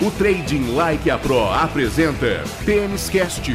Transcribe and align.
O 0.00 0.12
Trading 0.12 0.76
Like 0.76 1.10
a 1.10 1.18
Pro 1.18 1.42
apresenta 1.50 2.44
Tênis 2.64 3.10
Cast. 3.10 3.50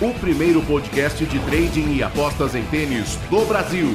O 0.00 0.14
primeiro 0.20 0.62
podcast 0.62 1.26
de 1.26 1.40
trading 1.46 1.96
e 1.96 2.02
apostas 2.04 2.54
em 2.54 2.62
tênis 2.66 3.16
do 3.28 3.44
Brasil. 3.46 3.88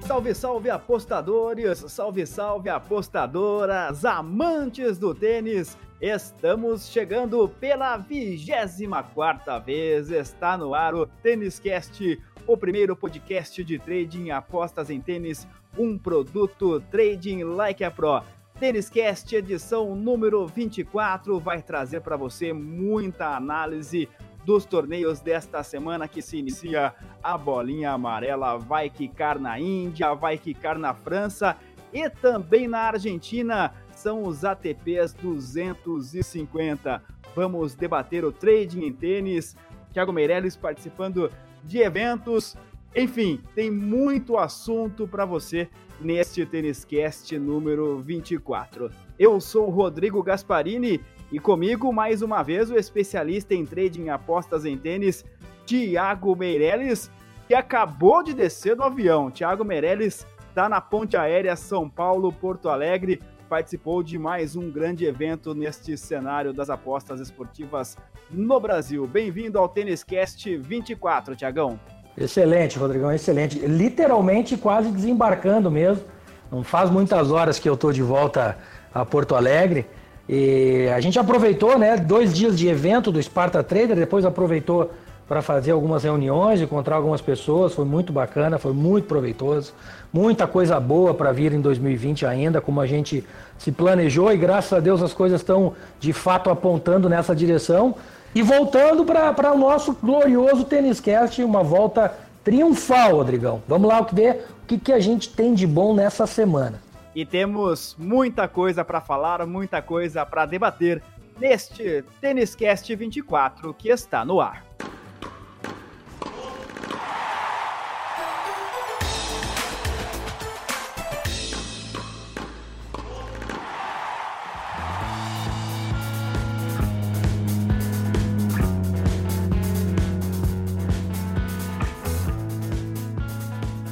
Salve, 0.00 0.34
salve 0.34 0.70
apostadores, 0.70 1.84
salve, 1.88 2.26
salve 2.26 2.70
apostadoras, 2.70 4.06
amantes 4.06 4.96
do 4.96 5.14
tênis. 5.14 5.76
Estamos 6.00 6.88
chegando 6.88 7.48
pela 7.48 7.96
24 7.96 9.60
vez. 9.60 10.12
Está 10.12 10.56
no 10.56 10.72
ar 10.72 10.94
o 10.94 11.04
Tênis 11.06 11.58
Cast, 11.58 12.22
o 12.46 12.56
primeiro 12.56 12.94
podcast 12.94 13.64
de 13.64 13.80
trading 13.80 14.30
apostas 14.30 14.90
em 14.90 15.00
tênis, 15.00 15.48
um 15.76 15.98
produto 15.98 16.80
Trading 16.82 17.42
Like 17.42 17.82
a 17.82 17.90
Pro. 17.90 18.22
Tênis 18.60 18.88
Cast 18.88 19.34
edição 19.34 19.96
número 19.96 20.46
24 20.46 21.40
vai 21.40 21.62
trazer 21.62 22.00
para 22.00 22.16
você 22.16 22.52
muita 22.52 23.34
análise 23.34 24.08
dos 24.44 24.64
torneios 24.64 25.18
desta 25.18 25.64
semana 25.64 26.06
que 26.06 26.22
se 26.22 26.36
inicia. 26.36 26.94
A 27.20 27.36
bolinha 27.36 27.90
amarela 27.90 28.56
vai 28.56 28.88
quicar 28.88 29.36
na 29.36 29.58
Índia, 29.58 30.14
vai 30.14 30.38
quicar 30.38 30.78
na 30.78 30.94
França 30.94 31.56
e 31.92 32.08
também 32.08 32.68
na 32.68 32.82
Argentina. 32.82 33.74
São 33.98 34.22
os 34.22 34.44
ATPs 34.44 35.12
250. 35.12 37.02
Vamos 37.34 37.74
debater 37.74 38.24
o 38.24 38.30
trading 38.30 38.84
em 38.84 38.92
tênis. 38.92 39.56
Thiago 39.92 40.12
Meirelles 40.12 40.56
participando 40.56 41.28
de 41.64 41.78
eventos. 41.78 42.56
Enfim, 42.94 43.40
tem 43.56 43.72
muito 43.72 44.38
assunto 44.38 45.08
para 45.08 45.24
você 45.24 45.68
neste 46.00 46.46
Tênis 46.46 46.84
Cast 46.84 47.36
número 47.40 47.98
24. 47.98 48.88
Eu 49.18 49.40
sou 49.40 49.66
o 49.66 49.70
Rodrigo 49.70 50.22
Gasparini 50.22 51.00
e 51.32 51.40
comigo, 51.40 51.92
mais 51.92 52.22
uma 52.22 52.44
vez, 52.44 52.70
o 52.70 52.76
especialista 52.76 53.52
em 53.52 53.66
trading 53.66 54.04
e 54.04 54.10
apostas 54.10 54.64
em 54.64 54.78
tênis, 54.78 55.24
Tiago 55.66 56.36
Meirelles, 56.36 57.10
que 57.48 57.54
acabou 57.54 58.22
de 58.22 58.32
descer 58.32 58.76
do 58.76 58.84
avião. 58.84 59.28
Tiago 59.28 59.64
Meirelles 59.64 60.24
está 60.48 60.68
na 60.68 60.80
ponte 60.80 61.16
aérea 61.16 61.56
São 61.56 61.90
Paulo-Porto 61.90 62.68
Alegre, 62.68 63.20
participou 63.48 64.02
de 64.02 64.18
mais 64.18 64.54
um 64.54 64.70
grande 64.70 65.06
evento 65.06 65.54
neste 65.54 65.96
cenário 65.96 66.52
das 66.52 66.68
apostas 66.68 67.18
esportivas 67.18 67.96
no 68.30 68.60
Brasil. 68.60 69.06
Bem-vindo 69.06 69.58
ao 69.58 69.68
Tênis 69.68 70.04
Cast 70.04 70.56
24, 70.56 71.34
Tiagão. 71.34 71.80
Excelente, 72.16 72.78
Rodrigão, 72.78 73.10
excelente. 73.10 73.58
Literalmente 73.60 74.56
quase 74.56 74.90
desembarcando 74.90 75.70
mesmo. 75.70 76.04
Não 76.52 76.62
faz 76.62 76.90
muitas 76.90 77.30
horas 77.30 77.58
que 77.58 77.68
eu 77.68 77.74
estou 77.74 77.92
de 77.92 78.02
volta 78.02 78.58
a 78.92 79.04
Porto 79.04 79.34
Alegre. 79.34 79.86
E 80.28 80.88
a 80.94 81.00
gente 81.00 81.18
aproveitou, 81.18 81.78
né, 81.78 81.96
dois 81.96 82.34
dias 82.34 82.58
de 82.58 82.68
evento 82.68 83.10
do 83.10 83.22
Sparta 83.22 83.62
Trader, 83.62 83.96
depois 83.96 84.26
aproveitou 84.26 84.90
para 85.28 85.42
fazer 85.42 85.72
algumas 85.72 86.04
reuniões, 86.04 86.60
encontrar 86.60 86.96
algumas 86.96 87.20
pessoas, 87.20 87.74
foi 87.74 87.84
muito 87.84 88.12
bacana, 88.12 88.58
foi 88.58 88.72
muito 88.72 89.06
proveitoso, 89.06 89.74
muita 90.12 90.46
coisa 90.46 90.80
boa 90.80 91.12
para 91.12 91.30
vir 91.32 91.52
em 91.52 91.60
2020 91.60 92.24
ainda, 92.24 92.60
como 92.60 92.80
a 92.80 92.86
gente 92.86 93.24
se 93.58 93.70
planejou 93.70 94.32
e 94.32 94.36
graças 94.36 94.72
a 94.72 94.80
Deus 94.80 95.02
as 95.02 95.12
coisas 95.12 95.40
estão 95.40 95.74
de 96.00 96.12
fato 96.12 96.48
apontando 96.48 97.08
nessa 97.08 97.36
direção. 97.36 97.94
E 98.34 98.42
voltando 98.42 99.04
para 99.04 99.52
o 99.52 99.58
nosso 99.58 99.94
glorioso 99.94 100.64
Tênis 100.64 101.00
Cast, 101.00 101.42
uma 101.42 101.62
volta 101.62 102.12
triunfal, 102.44 103.16
Rodrigão. 103.16 103.62
Vamos 103.66 103.88
lá 103.88 104.00
ver 104.12 104.46
o 104.62 104.66
que, 104.66 104.78
que 104.78 104.92
a 104.92 105.00
gente 105.00 105.30
tem 105.30 105.54
de 105.54 105.66
bom 105.66 105.94
nessa 105.94 106.26
semana 106.26 106.88
e 107.18 107.26
temos 107.26 107.96
muita 107.98 108.46
coisa 108.46 108.84
para 108.84 109.00
falar, 109.00 109.44
muita 109.44 109.82
coisa 109.82 110.24
para 110.24 110.46
debater 110.46 111.02
neste 111.36 112.04
Tênis 112.20 112.54
Cast 112.54 112.94
24 112.94 113.74
que 113.74 113.88
está 113.88 114.24
no 114.24 114.40
ar. 114.40 114.67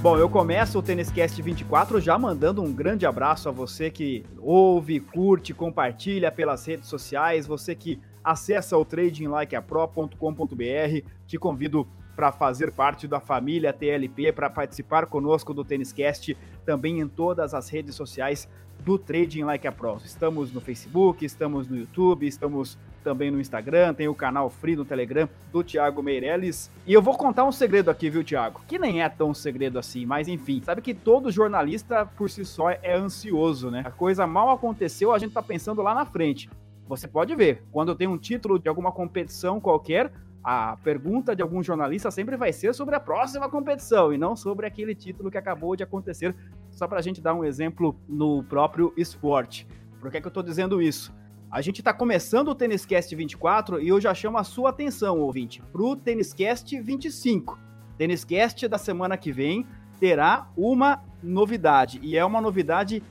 Bom, 0.07 0.17
eu 0.17 0.31
começo 0.31 0.79
o 0.79 0.83
Tênis 0.83 1.11
Cast 1.11 1.43
24 1.43 2.01
já 2.01 2.17
mandando 2.17 2.63
um 2.63 2.73
grande 2.73 3.05
abraço 3.05 3.49
a 3.49 3.53
você 3.53 3.91
que 3.91 4.25
ouve, 4.39 5.01
curte, 5.01 5.53
compartilha 5.53 6.31
pelas 6.31 6.65
redes 6.65 6.89
sociais, 6.89 7.45
você 7.45 7.75
que 7.75 7.99
acessa 8.23 8.79
o 8.79 8.85
tradinglikeapro.com.br. 8.85 11.09
Te 11.27 11.37
convido 11.37 11.89
para 12.15 12.31
fazer 12.31 12.71
parte 12.71 13.09
da 13.09 13.19
família 13.19 13.73
TLP, 13.73 14.31
para 14.31 14.49
participar 14.49 15.07
conosco 15.07 15.53
do 15.53 15.65
Tênis 15.65 15.93
Cast 15.93 16.39
também 16.65 17.01
em 17.01 17.09
todas 17.09 17.53
as 17.53 17.69
redes 17.69 17.97
sociais 17.97 18.49
do 18.85 19.01
Trading 19.01 19.43
Like 19.43 19.67
a 19.67 19.73
Pro. 19.73 19.97
Estamos 20.05 20.53
no 20.53 20.61
Facebook, 20.61 21.25
estamos 21.25 21.67
no 21.67 21.77
YouTube, 21.77 22.29
estamos 22.29 22.79
também 23.07 23.31
no 23.31 23.41
Instagram, 23.41 23.95
tem 23.95 24.09
o 24.09 24.15
canal 24.17 24.51
Free 24.51 24.75
no 24.75 24.85
Telegram 24.85 25.29
do 25.53 25.63
Thiago 25.63 26.03
Meirelles. 26.03 26.69
E 26.85 26.93
eu 26.93 27.01
vou 27.01 27.17
contar 27.17 27.45
um 27.45 27.53
segredo 27.53 27.89
aqui, 27.89 28.11
viu, 28.11 28.25
Thiago? 28.25 28.63
Que 28.67 28.81
nem 28.81 29.01
é 29.01 29.09
tão 29.09 29.33
segredo 29.33 29.79
assim, 29.79 30.05
mas 30.05 30.27
enfim. 30.27 30.61
Sabe 30.61 30.83
que 30.83 30.93
todo 30.93 31.31
jornalista 31.31 32.05
por 32.05 32.29
si 32.29 32.45
só 32.45 32.69
é 32.69 32.97
ansioso, 32.97 33.71
né? 33.71 33.83
A 33.85 33.93
coisa 33.93 34.27
mal 34.27 34.51
aconteceu, 34.51 35.13
a 35.13 35.19
gente 35.21 35.33
tá 35.33 35.41
pensando 35.41 35.83
lá 35.83 35.95
na 35.95 36.05
frente. 36.05 36.51
Você 36.89 37.07
pode 37.07 37.33
ver, 37.37 37.63
quando 37.71 37.95
tem 37.95 38.09
um 38.09 38.19
título 38.19 38.59
de 38.59 38.69
alguma 38.69 38.91
competição 38.91 39.61
qualquer, 39.61 40.11
a 40.43 40.77
pergunta 40.83 41.37
de 41.37 41.43
algum 41.43 41.63
jornalista 41.63 42.11
sempre 42.11 42.37
vai 42.37 42.53
ser 42.53 42.75
sobre 42.75 42.97
a 42.97 43.01
próxima 43.01 43.49
competição 43.49 44.13
e 44.13 44.19
não 44.19 44.35
sobre 44.35 44.67
aquele 44.67 44.97
título 44.97 45.31
que 45.31 45.39
acabou 45.39 45.77
de 45.77 45.85
acontecer. 45.85 46.35
Só 46.73 46.89
para 46.89 46.99
a 46.99 47.03
gente 47.03 47.21
dar 47.21 47.35
um 47.35 47.45
exemplo 47.45 47.95
no 48.09 48.43
próprio 48.43 48.93
esporte. 48.97 49.65
Por 50.01 50.11
que, 50.11 50.17
é 50.17 50.21
que 50.21 50.27
eu 50.27 50.31
estou 50.31 50.43
dizendo 50.43 50.83
isso? 50.83 51.15
A 51.57 51.63
gente 51.63 51.79
está 51.79 51.91
começando 51.91 52.49
o 52.49 52.55
Tênis 52.55 52.85
Cast 52.85 53.17
24 53.17 53.81
e 53.81 53.89
eu 53.89 53.99
já 53.99 54.13
chamo 54.13 54.37
a 54.37 54.45
sua 54.45 54.69
atenção, 54.69 55.19
ouvinte, 55.21 55.63
para 55.73 55.81
o 55.81 55.97
Tênis 55.97 56.35
Cast 56.35 56.79
25. 56.79 57.59
Tênis 57.97 58.27
Cast 58.27 58.69
da 58.69 58.77
semana 58.77 59.17
que 59.17 59.33
vem 59.33 59.67
terá 59.99 60.51
uma 60.55 61.03
novidade 61.23 61.99
e 62.03 62.15
é 62.15 62.23
uma 62.23 62.43
novidade 62.43 63.03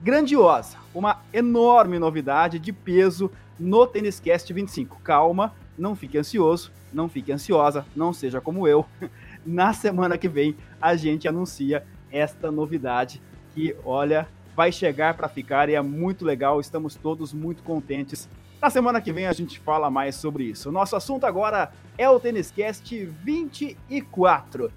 grandiosa, 0.00 0.78
uma 0.94 1.20
enorme 1.32 1.98
novidade 1.98 2.60
de 2.60 2.72
peso 2.72 3.28
no 3.58 3.84
Tênis 3.88 4.20
Cast 4.20 4.52
25. 4.52 5.00
Calma, 5.00 5.52
não 5.76 5.96
fique 5.96 6.16
ansioso, 6.16 6.70
não 6.92 7.08
fique 7.08 7.32
ansiosa, 7.32 7.84
não 7.96 8.12
seja 8.12 8.40
como 8.40 8.68
eu. 8.68 8.86
Na 9.44 9.72
semana 9.72 10.16
que 10.16 10.28
vem 10.28 10.54
a 10.80 10.94
gente 10.94 11.26
anuncia 11.26 11.84
esta 12.12 12.52
novidade 12.52 13.20
que, 13.52 13.74
olha, 13.84 14.28
vai 14.56 14.72
chegar 14.72 15.14
para 15.14 15.28
ficar 15.28 15.68
e 15.68 15.74
é 15.74 15.80
muito 15.80 16.24
legal, 16.24 16.60
estamos 16.60 16.94
todos 16.94 17.32
muito 17.32 17.62
contentes. 17.62 18.28
Na 18.60 18.68
semana 18.68 19.00
que 19.00 19.12
vem 19.12 19.26
a 19.26 19.32
gente 19.32 19.58
fala 19.58 19.90
mais 19.90 20.16
sobre 20.16 20.44
isso. 20.44 20.70
Nosso 20.70 20.94
assunto 20.94 21.24
agora 21.24 21.72
é 21.96 22.08
o 22.08 22.20
Tênis 22.20 22.50
Cast 22.50 23.06
24. 23.06 24.70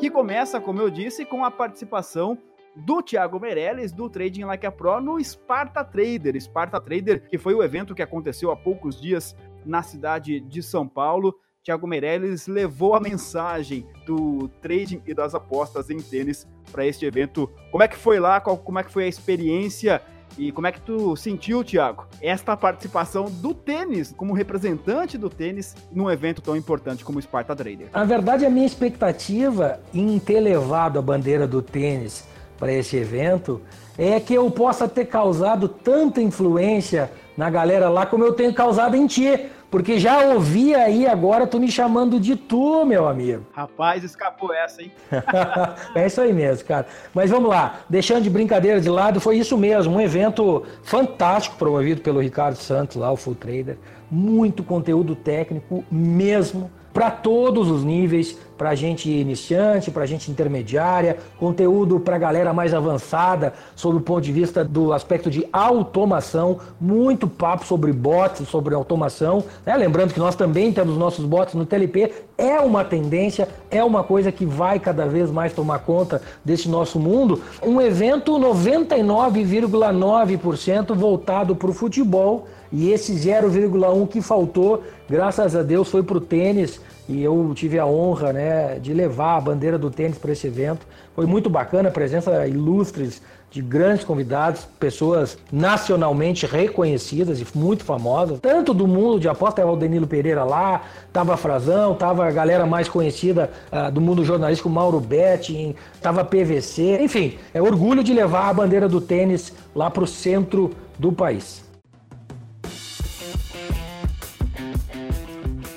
Que 0.00 0.10
começa, 0.10 0.60
como 0.60 0.80
eu 0.80 0.90
disse, 0.90 1.24
com 1.24 1.44
a 1.44 1.50
participação 1.50 2.36
do 2.74 3.00
Thiago 3.00 3.38
Meirelles, 3.38 3.92
do 3.92 4.10
Trading 4.10 4.44
Like 4.44 4.66
a 4.66 4.72
Pro, 4.72 5.00
no 5.00 5.22
Sparta 5.22 5.84
Trader. 5.84 6.34
Sparta 6.40 6.80
Trader, 6.80 7.28
que 7.28 7.38
foi 7.38 7.54
o 7.54 7.62
evento 7.62 7.94
que 7.94 8.02
aconteceu 8.02 8.50
há 8.50 8.56
poucos 8.56 9.00
dias 9.00 9.36
na 9.64 9.82
cidade 9.82 10.40
de 10.40 10.62
São 10.62 10.88
Paulo. 10.88 11.38
Thiago 11.64 11.86
Meirelles 11.86 12.46
levou 12.46 12.94
a 12.94 13.00
mensagem 13.00 13.86
do 14.04 14.48
trading 14.60 15.00
e 15.06 15.14
das 15.14 15.34
apostas 15.34 15.88
em 15.88 15.96
tênis 15.96 16.46
para 16.70 16.86
este 16.86 17.06
evento. 17.06 17.50
Como 17.70 17.82
é 17.82 17.88
que 17.88 17.96
foi 17.96 18.20
lá? 18.20 18.38
Qual, 18.38 18.58
como 18.58 18.78
é 18.78 18.82
que 18.82 18.92
foi 18.92 19.04
a 19.04 19.08
experiência? 19.08 20.02
E 20.36 20.52
como 20.52 20.66
é 20.66 20.72
que 20.72 20.80
tu 20.82 21.16
sentiu, 21.16 21.64
Thiago, 21.64 22.06
esta 22.20 22.54
participação 22.54 23.30
do 23.30 23.54
tênis, 23.54 24.12
como 24.14 24.34
representante 24.34 25.16
do 25.16 25.30
tênis, 25.30 25.74
num 25.90 26.10
evento 26.10 26.42
tão 26.42 26.54
importante 26.54 27.02
como 27.02 27.18
o 27.18 27.22
Sparta 27.22 27.56
Trader? 27.56 27.86
Na 27.94 28.04
verdade, 28.04 28.44
a 28.44 28.50
minha 28.50 28.66
expectativa 28.66 29.80
em 29.94 30.18
ter 30.18 30.40
levado 30.40 30.98
a 30.98 31.02
bandeira 31.02 31.46
do 31.46 31.62
tênis 31.62 32.26
para 32.58 32.72
esse 32.74 32.94
evento 32.96 33.62
é 33.96 34.20
que 34.20 34.34
eu 34.34 34.50
possa 34.50 34.86
ter 34.86 35.06
causado 35.06 35.66
tanta 35.68 36.20
influência 36.20 37.10
na 37.36 37.48
galera 37.48 37.88
lá 37.88 38.04
como 38.04 38.22
eu 38.22 38.32
tenho 38.32 38.52
causado 38.52 38.96
em 38.96 39.06
ti 39.06 39.50
porque 39.74 39.98
já 39.98 40.20
ouvi 40.20 40.72
aí 40.72 41.04
agora 41.04 41.48
tu 41.48 41.58
me 41.58 41.68
chamando 41.68 42.20
de 42.20 42.36
tu, 42.36 42.84
meu 42.84 43.08
amigo. 43.08 43.44
Rapaz, 43.52 44.04
escapou 44.04 44.54
essa, 44.54 44.80
hein? 44.80 44.92
é 45.96 46.06
isso 46.06 46.20
aí 46.20 46.32
mesmo, 46.32 46.64
cara. 46.64 46.86
Mas 47.12 47.28
vamos 47.28 47.50
lá, 47.50 47.80
deixando 47.90 48.22
de 48.22 48.30
brincadeira 48.30 48.80
de 48.80 48.88
lado, 48.88 49.20
foi 49.20 49.36
isso 49.36 49.58
mesmo, 49.58 49.96
um 49.96 50.00
evento 50.00 50.62
fantástico 50.84 51.56
promovido 51.56 52.02
pelo 52.02 52.20
Ricardo 52.20 52.54
Santos 52.54 52.96
lá, 52.96 53.10
o 53.10 53.16
Full 53.16 53.34
Trader. 53.34 53.76
Muito 54.08 54.62
conteúdo 54.62 55.16
técnico 55.16 55.84
mesmo 55.90 56.70
para 56.94 57.10
todos 57.10 57.68
os 57.68 57.82
níveis, 57.82 58.38
para 58.56 58.72
gente 58.76 59.10
iniciante, 59.10 59.90
para 59.90 60.06
gente 60.06 60.30
intermediária, 60.30 61.16
conteúdo 61.36 61.98
para 61.98 62.16
galera 62.16 62.52
mais 62.52 62.72
avançada, 62.72 63.52
sob 63.74 63.98
o 63.98 64.00
ponto 64.00 64.20
de 64.20 64.30
vista 64.30 64.64
do 64.64 64.92
aspecto 64.92 65.28
de 65.28 65.44
automação, 65.52 66.60
muito 66.80 67.26
papo 67.26 67.66
sobre 67.66 67.92
bots, 67.92 68.48
sobre 68.48 68.76
automação. 68.76 69.42
Né? 69.66 69.76
Lembrando 69.76 70.14
que 70.14 70.20
nós 70.20 70.36
também 70.36 70.72
temos 70.72 70.96
nossos 70.96 71.24
bots 71.24 71.54
no 71.54 71.66
TLP, 71.66 72.12
é 72.38 72.60
uma 72.60 72.84
tendência, 72.84 73.48
é 73.72 73.82
uma 73.82 74.04
coisa 74.04 74.30
que 74.30 74.46
vai 74.46 74.78
cada 74.78 75.04
vez 75.04 75.32
mais 75.32 75.52
tomar 75.52 75.80
conta 75.80 76.22
desse 76.44 76.68
nosso 76.68 77.00
mundo. 77.00 77.42
Um 77.60 77.80
evento 77.80 78.38
99,9% 78.38 80.94
voltado 80.94 81.56
para 81.56 81.70
o 81.70 81.74
futebol 81.74 82.46
e 82.76 82.90
esse 82.90 83.12
0,1 83.12 84.08
que 84.08 84.20
faltou, 84.20 84.82
graças 85.08 85.54
a 85.54 85.62
Deus, 85.62 85.88
foi 85.88 86.02
para 86.02 86.18
o 86.18 86.20
tênis. 86.20 86.80
E 87.08 87.22
eu 87.22 87.52
tive 87.54 87.78
a 87.78 87.86
honra 87.86 88.32
né, 88.32 88.78
de 88.80 88.92
levar 88.92 89.36
a 89.36 89.40
bandeira 89.40 89.78
do 89.78 89.92
tênis 89.92 90.18
para 90.18 90.32
esse 90.32 90.48
evento. 90.48 90.84
Foi 91.14 91.24
muito 91.24 91.48
bacana, 91.48 91.88
a 91.88 91.92
presença 91.92 92.44
ilustres 92.48 93.22
de 93.48 93.62
grandes 93.62 94.04
convidados, 94.04 94.66
pessoas 94.80 95.38
nacionalmente 95.52 96.46
reconhecidas 96.46 97.40
e 97.40 97.46
muito 97.56 97.84
famosas, 97.84 98.40
tanto 98.40 98.74
do 98.74 98.88
mundo 98.88 99.20
de 99.20 99.28
aposta, 99.28 99.60
estava 99.60 99.70
o 99.70 99.76
Danilo 99.76 100.08
Pereira 100.08 100.42
lá, 100.42 100.82
estava 101.06 101.36
Frazão, 101.36 101.92
estava 101.92 102.26
a 102.26 102.32
galera 102.32 102.66
mais 102.66 102.88
conhecida 102.88 103.48
uh, 103.70 103.92
do 103.92 104.00
mundo 104.00 104.24
jornalístico, 104.24 104.68
Mauro 104.68 104.98
Betting, 104.98 105.76
estava 105.94 106.24
PVC, 106.24 106.98
enfim, 107.00 107.38
é 107.52 107.62
orgulho 107.62 108.02
de 108.02 108.12
levar 108.12 108.48
a 108.48 108.52
bandeira 108.52 108.88
do 108.88 109.00
tênis 109.00 109.52
lá 109.72 109.88
para 109.88 110.02
o 110.02 110.08
centro 110.08 110.72
do 110.98 111.12
país. 111.12 111.62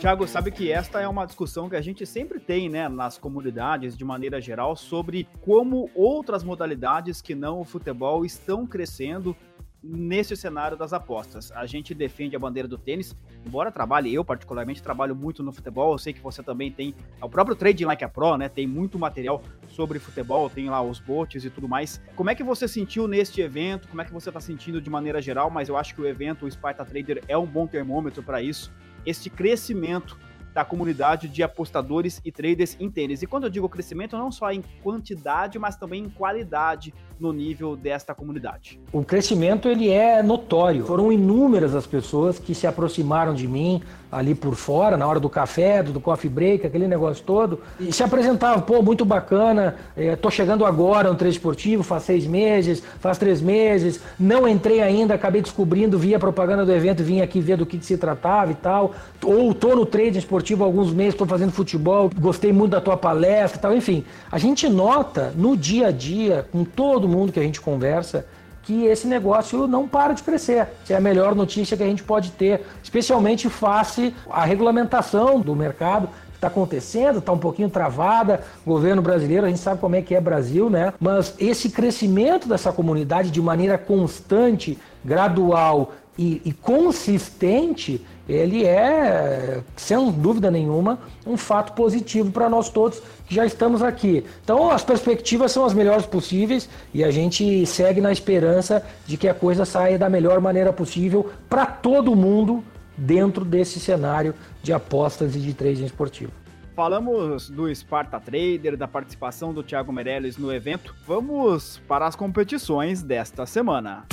Tiago, 0.08 0.26
sabe 0.26 0.52
que 0.52 0.72
esta 0.72 1.02
é 1.02 1.08
uma 1.10 1.26
discussão 1.26 1.68
que 1.68 1.76
a 1.76 1.82
gente 1.82 2.06
sempre 2.06 2.40
tem, 2.40 2.70
né, 2.70 2.88
nas 2.88 3.18
comunidades 3.18 3.98
de 3.98 4.06
maneira 4.06 4.40
geral 4.40 4.74
sobre 4.74 5.28
como 5.42 5.92
outras 5.94 6.46
modalidades 6.46 7.22
que 7.22 7.36
não 7.36 7.60
o 7.60 7.66
futebol 7.66 8.24
estão 8.24 8.66
crescendo 8.66 9.36
nesse 9.84 10.34
cenário 10.38 10.78
das 10.78 10.94
apostas. 10.94 11.52
A 11.52 11.66
gente 11.66 11.94
defende 11.94 12.38
a 12.38 12.40
bandeira 12.40 12.70
do 12.70 12.78
tênis, 12.78 13.14
embora 13.46 13.70
trabalhe, 13.70 14.14
eu 14.14 14.24
particularmente 14.24 14.82
trabalho 14.82 15.14
muito 15.14 15.44
no 15.44 15.52
futebol, 15.52 15.92
eu 15.92 15.98
sei 15.98 16.14
que 16.14 16.22
você 16.22 16.42
também 16.42 16.72
tem 16.72 16.96
o 17.22 17.28
próprio 17.28 17.54
Trading 17.54 17.84
Like 17.84 18.06
a 18.06 18.08
Pro, 18.08 18.38
né? 18.38 18.48
Tem 18.48 18.66
muito 18.66 18.98
material 18.98 19.44
sobre 19.68 20.00
futebol, 20.00 20.50
tem 20.50 20.70
lá 20.70 20.82
os 20.82 21.02
bots 21.02 21.44
e 21.44 21.50
tudo 21.50 21.68
mais. 21.68 22.02
Como 22.16 22.30
é 22.30 22.36
que 22.36 22.46
você 22.46 22.66
sentiu 22.66 23.10
neste 23.10 23.42
evento? 23.42 23.90
Como 23.90 24.02
é 24.02 24.06
que 24.06 24.14
você 24.14 24.30
está 24.30 24.40
sentindo 24.40 24.80
de 24.80 24.90
maneira 24.90 25.22
geral? 25.22 25.50
Mas 25.50 25.68
eu 25.68 25.76
acho 25.76 25.94
que 25.94 26.00
o 26.00 26.08
evento, 26.08 26.46
o 26.46 26.50
Sparta 26.50 26.86
Trader, 26.86 27.22
é 27.28 27.38
um 27.38 27.46
bom 27.46 27.68
termômetro 27.68 28.24
para 28.24 28.42
isso 28.42 28.72
este 29.08 29.30
crescimento 29.30 30.20
da 30.54 30.66
comunidade 30.66 31.28
de 31.30 31.42
apostadores 31.42 32.20
e 32.26 32.32
traders 32.32 32.76
em 32.80 32.90
tênis. 32.90 33.22
E 33.22 33.28
quando 33.28 33.46
eu 33.46 33.50
digo 33.50 33.70
crescimento, 33.70 34.18
não 34.18 34.32
só 34.32 34.52
em 34.52 34.64
quantidade, 34.84 35.58
mas 35.58 35.78
também 35.78 36.04
em 36.04 36.10
qualidade 36.10 36.94
no 37.20 37.34
nível 37.34 37.76
desta 37.76 38.14
comunidade. 38.14 38.80
O 38.92 39.04
crescimento 39.04 39.68
ele 39.68 39.90
é 39.90 40.22
notório. 40.22 40.86
Foram 40.86 41.12
inúmeras 41.12 41.76
as 41.76 41.86
pessoas 41.86 42.40
que 42.40 42.54
se 42.54 42.68
aproximaram 42.68 43.34
de 43.34 43.48
mim 43.48 43.82
ali 44.12 44.34
por 44.34 44.56
fora, 44.56 44.96
na 44.96 45.06
hora 45.06 45.20
do 45.20 45.30
café, 45.30 45.84
do 45.84 46.00
coffee 46.00 46.30
break, 46.30 46.66
aquele 46.66 46.88
negócio 46.88 47.24
todo, 47.26 47.60
e 47.80 47.92
se 47.92 48.04
apresentavam, 48.04 48.62
pô, 48.62 48.82
muito 48.82 49.04
bacana, 49.04 49.76
é, 49.96 50.16
tô 50.16 50.32
chegando 50.32 50.66
agora 50.66 51.10
no 51.10 51.16
treino 51.16 51.34
esportivo, 51.34 51.84
faz 51.84 52.04
seis 52.04 52.26
meses, 52.26 52.82
faz 53.00 53.18
três 53.18 53.42
meses, 53.42 54.00
não 54.18 54.48
entrei 54.48 54.82
ainda, 54.82 55.14
acabei 55.14 55.42
descobrindo, 55.42 56.00
via 56.00 56.18
propaganda 56.18 56.66
do 56.66 56.72
evento, 56.72 57.04
vim 57.04 57.22
aqui 57.22 57.42
ver 57.42 57.58
do 57.58 57.66
que, 57.66 57.78
que 57.78 57.86
se 57.86 57.98
tratava 57.98 58.52
e 58.52 58.56
tal, 58.56 58.94
ou 59.24 59.54
tô 59.54 59.76
no 59.76 59.86
trade 59.86 60.18
esportivo 60.18 60.64
há 60.64 60.68
alguns 60.68 60.94
meses, 60.94 61.16
tô 61.16 61.26
fazendo 61.26 61.52
futebol, 61.52 62.10
gostei 62.18 62.54
muito 62.54 62.72
da 62.72 62.82
tua 62.82 62.96
palestra 62.96 63.60
e 63.60 63.62
tal, 63.62 63.76
enfim, 63.76 64.06
a 64.32 64.38
gente 64.38 64.70
nota 64.70 65.34
no 65.36 65.58
dia 65.58 65.88
a 65.88 65.92
dia, 65.92 66.48
com 66.52 66.64
todo 66.64 67.07
mundo 67.08 67.32
que 67.32 67.40
a 67.40 67.44
gente 67.44 67.62
conversa, 67.62 68.26
que 68.64 68.86
esse 68.86 69.08
negócio 69.08 69.66
não 69.66 69.88
para 69.88 70.14
de 70.14 70.24
crescer. 70.24 70.68
é 70.90 70.96
a 70.96 71.00
melhor 71.00 71.34
notícia 71.34 71.78
que 71.78 71.84
a 71.84 71.88
gente 71.88 72.04
pode 72.04 72.32
ter, 72.32 72.66
especialmente 72.84 73.50
face 73.50 74.14
à 74.30 74.44
regulamentação 74.44 75.40
do 75.40 75.56
mercado 75.56 76.10
está 76.38 76.48
acontecendo, 76.48 77.20
está 77.20 77.32
um 77.32 77.38
pouquinho 77.38 77.70
travada. 77.70 78.42
Governo 78.66 79.02
brasileiro, 79.02 79.46
a 79.46 79.50
gente 79.50 79.60
sabe 79.60 79.82
como 79.82 79.96
é 79.96 80.02
que 80.02 80.16
é 80.16 80.22
Brasil, 80.22 80.70
né? 80.70 80.94
Mas 81.00 81.34
esse 81.40 81.70
crescimento 81.70 82.48
dessa 82.48 82.72
comunidade 82.72 83.30
de 83.32 83.42
maneira 83.42 83.78
constante, 83.78 84.78
gradual 85.04 85.94
e, 86.18 86.42
e 86.46 86.54
consistente, 86.54 88.06
ele 88.28 88.66
é, 88.66 89.62
sem 89.76 90.12
dúvida 90.12 90.52
nenhuma, 90.52 91.00
um 91.26 91.38
fato 91.38 91.74
positivo 91.74 92.32
para 92.32 92.50
nós 92.50 92.70
todos 92.70 93.02
que 93.26 93.36
já 93.36 93.46
estamos 93.46 93.82
aqui. 93.82 94.26
Então, 94.44 94.70
as 94.70 94.84
perspectivas 94.84 95.52
são 95.52 95.66
as 95.66 95.74
melhores 95.74 96.06
possíveis 96.06 96.70
e 96.94 97.04
a 97.04 97.12
gente 97.12 97.66
segue 97.66 98.02
na 98.02 98.12
esperança 98.12 98.86
de 99.06 99.18
que 99.18 99.28
a 99.28 99.34
coisa 99.34 99.66
saia 99.66 99.98
da 99.98 100.10
melhor 100.10 100.42
maneira 100.42 100.74
possível 100.74 101.32
para 101.50 101.66
todo 101.66 102.16
mundo 102.16 102.64
dentro 102.98 103.46
desse 103.46 103.80
cenário 103.80 104.34
de 104.62 104.74
apostas 104.74 105.36
e 105.36 105.40
de 105.40 105.54
trading 105.54 105.86
esportivo. 105.86 106.32
Falamos 106.76 107.50
do 107.50 107.74
Sparta 107.74 108.20
Trader, 108.20 108.78
da 108.78 108.88
participação 108.88 109.52
do 109.52 109.64
Thiago 109.64 109.92
Meirelles 109.92 110.38
no 110.38 110.54
evento. 110.54 110.94
Vamos 111.08 111.82
para 111.88 112.06
as 112.06 112.16
competições 112.16 113.02
desta 113.02 113.48
semana. 113.48 114.06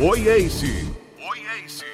Oi, 0.00 0.28
Ace! 0.28 0.90
Oi, 1.30 1.64
Ace! 1.64 1.91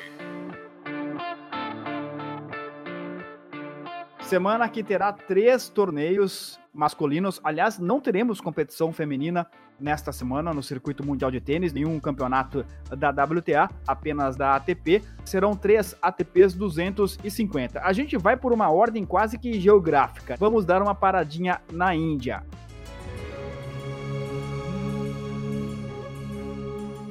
Semana 4.28 4.68
que 4.68 4.84
terá 4.84 5.10
três 5.10 5.70
torneios 5.70 6.60
masculinos. 6.74 7.40
Aliás, 7.42 7.78
não 7.78 7.98
teremos 7.98 8.42
competição 8.42 8.92
feminina 8.92 9.46
nesta 9.80 10.12
semana 10.12 10.52
no 10.52 10.62
circuito 10.62 11.02
mundial 11.02 11.30
de 11.30 11.40
tênis, 11.40 11.72
nenhum 11.72 11.98
campeonato 11.98 12.62
da 12.94 13.08
WTA, 13.08 13.70
apenas 13.86 14.36
da 14.36 14.54
ATP. 14.56 15.02
Serão 15.24 15.56
três 15.56 15.96
ATPs 16.02 16.52
250. 16.52 17.80
A 17.80 17.90
gente 17.94 18.18
vai 18.18 18.36
por 18.36 18.52
uma 18.52 18.70
ordem 18.70 19.06
quase 19.06 19.38
que 19.38 19.58
geográfica. 19.58 20.36
Vamos 20.38 20.66
dar 20.66 20.82
uma 20.82 20.94
paradinha 20.94 21.62
na 21.72 21.94
Índia. 21.94 22.44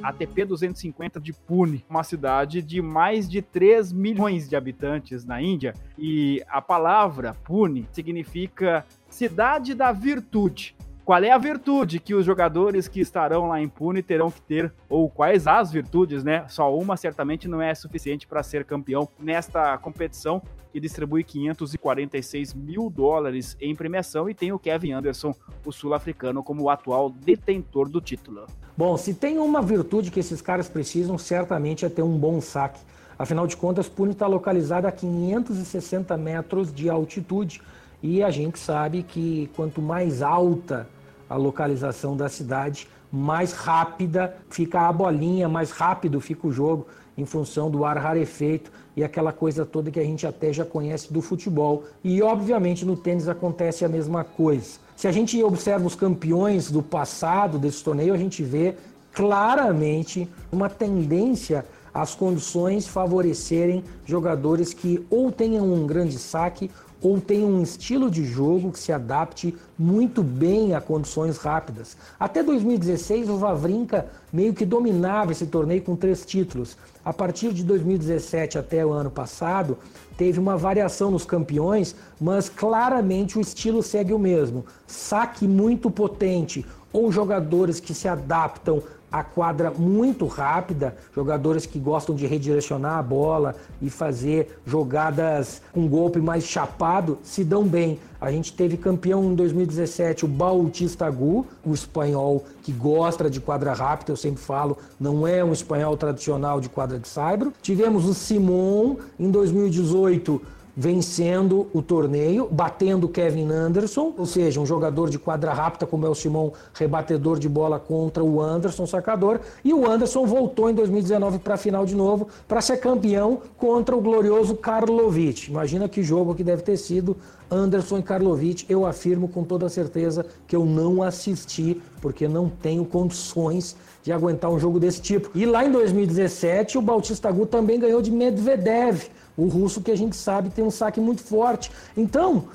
ATP 0.09 0.45
250 0.45 1.19
de 1.19 1.33
Pune, 1.33 1.86
uma 1.89 2.03
cidade 2.03 2.62
de 2.62 2.82
mais 2.82 3.29
de 3.29 3.41
3 3.41 3.91
milhões 3.91 4.48
de 4.48 4.55
habitantes 4.55 5.25
na 5.25 5.41
Índia. 5.41 5.74
E 5.98 6.43
a 6.48 6.62
palavra 6.62 7.34
Pune 7.43 7.88
significa 7.91 8.86
cidade 9.10 9.74
da 9.74 9.91
virtude. 9.91 10.75
Qual 11.03 11.24
é 11.24 11.32
a 11.32 11.38
virtude 11.38 12.01
que 12.01 12.13
os 12.13 12.25
jogadores 12.25 12.89
que 12.89 13.00
estarão 13.00 13.48
lá 13.48 13.62
em 13.62 13.70
Pune 13.70 14.03
terão 14.03 14.29
que 14.29 14.41
ter, 14.41 14.74
ou 14.89 15.10
quais 15.10 15.48
as 15.48 15.72
virtudes, 15.72 16.22
né? 16.22 16.46
Só 16.50 16.75
uma 16.77 16.98
certamente 16.98 17.48
não 17.48 17.62
é 17.62 17.74
suficiente 17.74 18.27
para 18.27 18.43
ser 18.43 18.65
campeão 18.65 19.08
nesta 19.17 19.77
competição 19.77 20.41
que 20.70 20.82
distribui 20.82 21.24
546 21.24 22.53
mil 22.53 22.89
dólares 22.89 23.55
em 23.62 23.74
premiação 23.74 24.29
e 24.29 24.34
tem 24.34 24.51
o 24.51 24.60
Kevin 24.60 24.91
Anderson, 24.91 25.34
o 25.65 25.72
sul-africano, 25.72 26.43
como 26.43 26.63
o 26.63 26.70
atual 26.70 27.10
detentor 27.10 27.88
do 27.88 28.01
título. 28.01 28.46
Bom, 28.77 28.96
se 28.96 29.15
tem 29.15 29.39
uma 29.39 29.60
virtude 29.60 30.12
que 30.12 30.19
esses 30.19 30.39
caras 30.39 30.69
precisam, 30.69 31.17
certamente 31.17 31.84
é 31.84 31.89
ter 31.89 32.03
um 32.03 32.15
bom 32.15 32.39
saque. 32.39 32.79
Afinal 33.17 33.48
de 33.48 33.57
contas, 33.57 33.89
Pune 33.89 34.12
está 34.12 34.27
localizada 34.27 34.88
a 34.88 34.91
560 34.91 36.15
metros 36.15 36.72
de 36.72 36.88
altitude 36.88 37.60
e 38.03 38.22
a 38.22 38.29
gente 38.29 38.60
sabe 38.60 39.01
que 39.01 39.50
quanto 39.55 39.81
mais 39.81 40.22
alta 40.22 40.88
a 41.27 41.36
localização 41.36 42.15
da 42.15 42.29
cidade, 42.29 42.88
mais 43.12 43.51
rápida 43.51 44.38
fica 44.48 44.81
a 44.81 44.93
bolinha, 44.93 45.50
mais 45.50 45.72
rápido 45.72 46.22
fica 46.22 46.46
o 46.46 46.51
jogo 46.51 46.86
em 47.17 47.25
função 47.25 47.72
do 47.72 47.84
ar 47.84 47.98
rarefeito 47.98 48.72
e 48.96 49.03
aquela 49.03 49.34
coisa 49.34 49.65
toda 49.65 49.89
que 49.89 50.00
a 50.00 50.03
gente 50.03 50.27
até 50.27 50.53
já 50.53 50.63
conhece 50.63 51.12
do 51.12 51.19
futebol. 51.19 51.86
E 52.03 52.22
obviamente 52.22 52.86
no 52.86 52.96
tênis 52.96 53.27
acontece 53.27 53.84
a 53.84 53.89
mesma 53.89 54.24
coisa. 54.24 54.86
Se 54.98 55.08
a 55.08 55.12
gente 55.12 55.42
observa 55.44 55.86
os 55.86 55.94
campeões 55.94 56.72
do 56.72 56.82
passado 56.82 57.60
desse 57.60 57.84
torneio, 57.84 58.16
a 58.16 58.18
gente 58.18 58.44
vê 58.44 58.74
claramente 59.13 60.27
uma 60.51 60.72
tendência 60.72 61.63
as 61.94 62.16
condições 62.16 62.88
favorecerem 62.88 63.84
jogadores 64.06 64.74
que 64.74 65.06
ou 65.08 65.32
tenham 65.32 65.72
um 65.72 65.86
grande 65.86 66.18
saque 66.18 66.72
ou 67.01 67.20
tenha 67.22 67.46
um 67.46 67.62
estilo 67.62 68.10
de 68.10 68.25
jogo 68.25 68.72
que 68.72 68.80
se 68.80 68.92
adapte 68.92 69.56
muito 69.77 70.24
bem 70.24 70.74
a 70.74 70.82
condições 70.82 71.38
rápidas. 71.38 71.96
Até 72.20 72.42
2016, 72.42 73.30
o 73.30 73.38
Vavrinka 73.38 74.08
meio 74.32 74.54
que 74.54 74.66
dominava 74.66 75.32
esse 75.32 75.46
torneio 75.46 75.82
com 75.82 75.96
três 75.96 76.25
títulos. 76.25 76.77
A 77.06 77.13
partir 77.13 77.54
de 77.54 77.63
2017 77.63 78.58
até 78.58 78.86
o 78.86 78.92
ano 78.92 79.12
passado, 79.12 79.77
teve 80.18 80.39
uma 80.39 80.58
variação 80.58 81.12
nos 81.12 81.25
campeões, 81.25 81.96
mas 82.20 82.50
claramente 82.50 83.38
o 83.38 83.42
estilo 83.42 83.84
segue 83.84 84.13
o 84.13 84.20
mesmo. 84.20 84.66
Saque 84.86 85.48
muito 85.48 85.92
potente 85.92 86.66
ou 86.92 87.12
jogadores 87.12 87.80
que 87.80 87.94
se 87.94 88.08
adaptam 88.08 88.82
a 89.12 89.24
quadra 89.24 89.72
muito 89.72 90.26
rápida, 90.26 90.96
jogadores 91.16 91.66
que 91.66 91.80
gostam 91.80 92.16
de 92.16 92.28
redirecionar 92.28 92.98
a 92.98 93.04
bola 93.04 93.56
e 93.82 93.90
fazer 93.90 94.60
jogadas 94.66 95.62
com 95.72 95.88
golpe 95.88 96.20
mais 96.20 96.44
chapado, 96.44 97.18
se 97.24 97.44
dão 97.44 97.64
bem. 97.64 98.00
A 98.20 98.32
gente 98.32 98.52
teve 98.52 98.78
campeão 98.78 99.24
em 99.24 99.36
2017 99.36 100.26
o 100.26 100.28
Bautista 100.28 101.10
Gu, 101.10 101.46
o 101.64 101.74
espanhol 101.74 102.44
que 102.64 102.72
gosta 102.72 103.30
de 103.30 103.40
quadra 103.40 103.74
rápida, 103.74 104.12
eu 104.12 104.18
sempre 104.18 104.42
falo, 104.42 104.78
não 105.00 105.28
é 105.28 105.44
um 105.44 105.54
espanhol 105.54 105.96
tradicional 105.96 106.60
de 106.60 106.68
quadra 106.68 107.00
de 107.00 107.08
saibro. 107.08 107.54
Tivemos 107.62 108.06
o 108.06 108.14
Simon 108.14 108.98
em 109.20 109.30
2018 109.30 110.42
vencendo 110.79 111.65
o 111.74 111.81
torneio, 111.81 112.48
batendo 112.51 113.10
Kevin 113.10 113.51
Anderson, 113.51 114.13
ou 114.15 114.27
seja, 114.27 114.62
um 114.62 114.65
jogador 114.65 115.10
de 115.10 115.17
quadra 115.17 115.51
rápida 115.51 115.88
como 115.88 116.05
é 116.05 116.10
o 116.10 116.13
Simão, 116.13 116.53
rebatedor 116.75 117.39
de 117.39 117.50
bola 117.50 117.79
contra 117.79 118.24
o 118.24 118.39
Anderson, 118.39 118.86
sacador, 118.86 119.39
e 119.65 119.74
o 119.74 119.89
Anderson 119.89 120.27
voltou 120.27 120.69
em 120.69 120.75
2019 120.75 121.39
para 121.39 121.55
a 121.55 121.57
final 121.57 121.84
de 121.84 121.96
novo 121.96 122.27
para 122.48 122.62
ser 122.62 122.77
campeão 122.77 123.41
contra 123.57 123.98
o 123.98 124.01
glorioso 124.01 124.55
Karlovic. 124.55 125.50
Imagina 125.50 125.89
que 125.89 126.03
jogo 126.03 126.36
que 126.36 126.43
deve 126.43 126.62
ter 126.62 126.77
sido 126.77 127.17
Anderson 127.50 127.98
e 127.98 128.03
Karlovic. 128.03 128.65
Eu 128.69 128.86
afirmo 128.86 129.27
com 129.27 129.43
toda 129.43 129.69
certeza 129.69 130.27
que 130.46 130.55
eu 130.55 130.63
não 130.63 131.01
assisti 131.01 131.81
porque 132.00 132.27
não 132.27 132.50
tenho 132.50 132.86
condições 132.86 133.75
de 134.03 134.12
aguentar 134.12 134.51
um 134.51 134.60
jogo 134.60 134.79
desse 134.79 135.01
tipo. 135.01 135.29
E 135.34 135.43
lá 135.46 135.65
em 135.65 135.72
2017 135.72 136.77
o 136.77 136.81
Bautista 136.81 137.31
Gu 137.31 137.48
também 137.48 137.79
ganhou 137.79 138.01
de 138.01 138.12
Medvedev 138.12 139.07
o 139.38 139.48
russo, 139.48 139.82
que 139.82 139.91
a 139.91 139.96
gente 139.96 140.15
sabe, 140.15 140.50
tem 140.50 140.65
um 140.65 140.72
saque 140.72 141.00
muito 141.00 141.22
forte. 141.22 141.72
Então, 141.96 142.46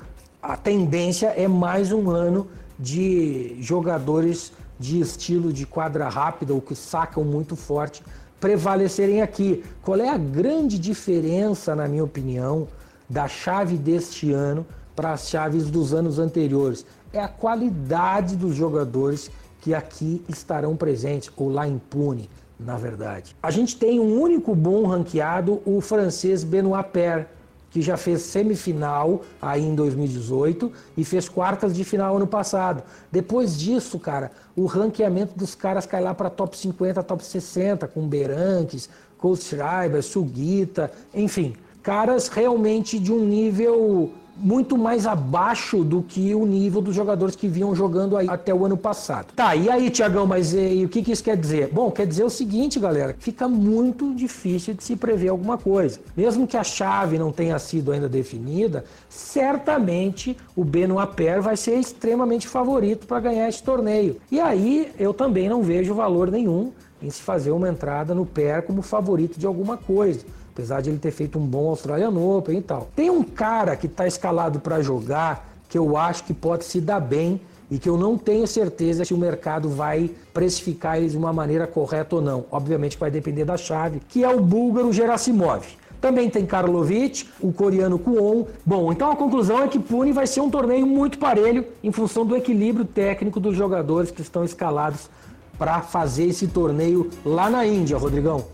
a 0.41 0.57
tendência 0.57 1.27
é 1.27 1.47
mais 1.47 1.93
um 1.93 2.09
ano 2.09 2.47
de 2.77 3.55
jogadores 3.61 4.51
de 4.77 4.99
estilo 4.99 5.53
de 5.53 5.65
quadra 5.65 6.09
rápida 6.09 6.53
ou 6.53 6.59
que 6.59 6.75
sacam 6.75 7.23
muito 7.23 7.55
forte 7.55 8.03
prevalecerem 8.41 9.21
aqui. 9.21 9.63
Qual 9.81 9.97
é 9.97 10.09
a 10.09 10.17
grande 10.17 10.77
diferença, 10.77 11.73
na 11.73 11.87
minha 11.87 12.03
opinião, 12.03 12.67
da 13.09 13.25
chave 13.29 13.77
deste 13.77 14.33
ano 14.33 14.65
para 14.93 15.13
as 15.13 15.29
chaves 15.29 15.69
dos 15.71 15.93
anos 15.93 16.19
anteriores? 16.19 16.85
É 17.13 17.21
a 17.21 17.29
qualidade 17.29 18.35
dos 18.35 18.53
jogadores 18.53 19.31
que 19.61 19.73
aqui 19.73 20.21
estarão 20.27 20.75
presentes, 20.75 21.31
ou 21.37 21.49
lá 21.49 21.65
em 21.65 21.77
Pune 21.77 22.29
na 22.59 22.77
verdade. 22.77 23.35
A 23.41 23.51
gente 23.51 23.77
tem 23.77 23.99
um 23.99 24.19
único 24.19 24.55
bom 24.55 24.85
ranqueado, 24.85 25.61
o 25.65 25.81
francês 25.81 26.43
Benoit 26.43 26.89
Paire, 26.89 27.25
que 27.73 27.81
já 27.81 27.97
fez 27.97 28.21
semifinal 28.21 29.23
aí 29.41 29.63
em 29.63 29.73
2018 29.73 30.71
e 30.95 31.03
fez 31.03 31.27
quartas 31.27 31.75
de 31.75 31.83
final 31.83 32.15
ano 32.15 32.27
passado. 32.27 32.83
Depois 33.11 33.57
disso, 33.57 33.97
cara, 33.97 34.31
o 34.55 34.67
ranqueamento 34.67 35.35
dos 35.35 35.55
caras 35.55 35.85
cai 35.87 35.99
lá 35.99 36.13
para 36.13 36.29
top 36.29 36.55
50, 36.55 37.01
top 37.01 37.25
60, 37.25 37.87
com 37.87 38.07
Beranques, 38.07 38.87
Kohlschreiber, 39.17 40.03
Sugita, 40.03 40.91
enfim, 41.15 41.55
caras 41.81 42.27
realmente 42.27 42.99
de 42.99 43.11
um 43.11 43.25
nível 43.25 44.11
muito 44.35 44.77
mais 44.77 45.05
abaixo 45.05 45.83
do 45.83 46.01
que 46.01 46.33
o 46.33 46.45
nível 46.45 46.81
dos 46.81 46.95
jogadores 46.95 47.35
que 47.35 47.47
vinham 47.47 47.75
jogando 47.75 48.17
aí 48.17 48.27
até 48.27 48.53
o 48.53 48.65
ano 48.65 48.75
passado. 48.75 49.27
Tá, 49.35 49.55
e 49.55 49.69
aí, 49.69 49.89
Tiagão, 49.89 50.25
mas 50.25 50.53
e, 50.53 50.83
o 50.85 50.89
que, 50.89 51.01
que 51.01 51.11
isso 51.11 51.23
quer 51.23 51.37
dizer? 51.37 51.69
Bom, 51.71 51.91
quer 51.91 52.07
dizer 52.07 52.23
o 52.23 52.29
seguinte, 52.29 52.79
galera, 52.79 53.15
fica 53.19 53.47
muito 53.47 54.13
difícil 54.13 54.73
de 54.73 54.83
se 54.83 54.95
prever 54.95 55.29
alguma 55.29 55.57
coisa. 55.57 55.99
Mesmo 56.15 56.47
que 56.47 56.57
a 56.57 56.63
chave 56.63 57.17
não 57.17 57.31
tenha 57.31 57.57
sido 57.59 57.91
ainda 57.91 58.09
definida, 58.09 58.83
certamente 59.09 60.35
o 60.55 60.63
Benoit 60.63 61.15
Paire 61.15 61.41
vai 61.41 61.55
ser 61.55 61.75
extremamente 61.75 62.47
favorito 62.47 63.05
para 63.05 63.19
ganhar 63.19 63.47
esse 63.47 63.61
torneio. 63.61 64.17
E 64.31 64.39
aí 64.39 64.91
eu 64.97 65.13
também 65.13 65.47
não 65.47 65.61
vejo 65.61 65.93
valor 65.93 66.31
nenhum 66.31 66.71
em 67.01 67.09
se 67.09 67.21
fazer 67.21 67.51
uma 67.51 67.69
entrada 67.69 68.15
no 68.15 68.25
Paire 68.25 68.65
como 68.65 68.81
favorito 68.81 69.37
de 69.37 69.45
alguma 69.45 69.77
coisa 69.77 70.25
apesar 70.53 70.81
de 70.81 70.91
ele 70.91 70.99
ter 70.99 71.11
feito 71.11 71.39
um 71.39 71.45
bom 71.45 71.69
Australian 71.69 72.11
Open 72.11 72.59
e 72.59 72.61
tal. 72.61 72.87
Tem 72.95 73.09
um 73.09 73.23
cara 73.23 73.75
que 73.75 73.87
está 73.87 74.07
escalado 74.07 74.59
para 74.59 74.81
jogar 74.81 75.49
que 75.67 75.77
eu 75.77 75.97
acho 75.97 76.23
que 76.23 76.33
pode 76.33 76.63
se 76.65 76.79
dar 76.79 76.99
bem 76.99 77.41
e 77.71 77.79
que 77.79 77.89
eu 77.89 77.97
não 77.97 78.15
tenho 78.15 78.45
certeza 78.45 79.03
se 79.03 79.13
o 79.15 79.17
mercado 79.17 79.67
vai 79.67 80.11
precificar 80.31 80.97
ele 80.97 81.09
de 81.09 81.17
uma 81.17 81.33
maneira 81.33 81.65
correta 81.65 82.17
ou 82.17 82.21
não. 82.21 82.45
Obviamente 82.51 82.97
vai 82.99 83.09
depender 83.09 83.43
da 83.43 83.57
chave, 83.57 83.99
que 84.07 84.23
é 84.23 84.29
o 84.29 84.39
búlgaro 84.39 84.93
Gerasimov. 84.93 85.65
Também 85.99 86.29
tem 86.29 86.45
Karlovic, 86.45 87.27
o 87.41 87.51
coreano 87.51 87.97
Kuon. 87.97 88.45
Bom, 88.63 88.91
então 88.91 89.09
a 89.09 89.15
conclusão 89.15 89.63
é 89.63 89.67
que 89.67 89.79
Pune 89.79 90.11
vai 90.11 90.27
ser 90.27 90.41
um 90.41 90.49
torneio 90.51 90.85
muito 90.85 91.17
parelho 91.17 91.65
em 91.83 91.91
função 91.91 92.23
do 92.23 92.35
equilíbrio 92.35 92.85
técnico 92.85 93.39
dos 93.39 93.55
jogadores 93.55 94.11
que 94.11 94.21
estão 94.21 94.43
escalados 94.43 95.09
para 95.57 95.81
fazer 95.81 96.25
esse 96.25 96.45
torneio 96.45 97.09
lá 97.25 97.49
na 97.49 97.65
Índia, 97.65 97.97
Rodrigão. 97.97 98.45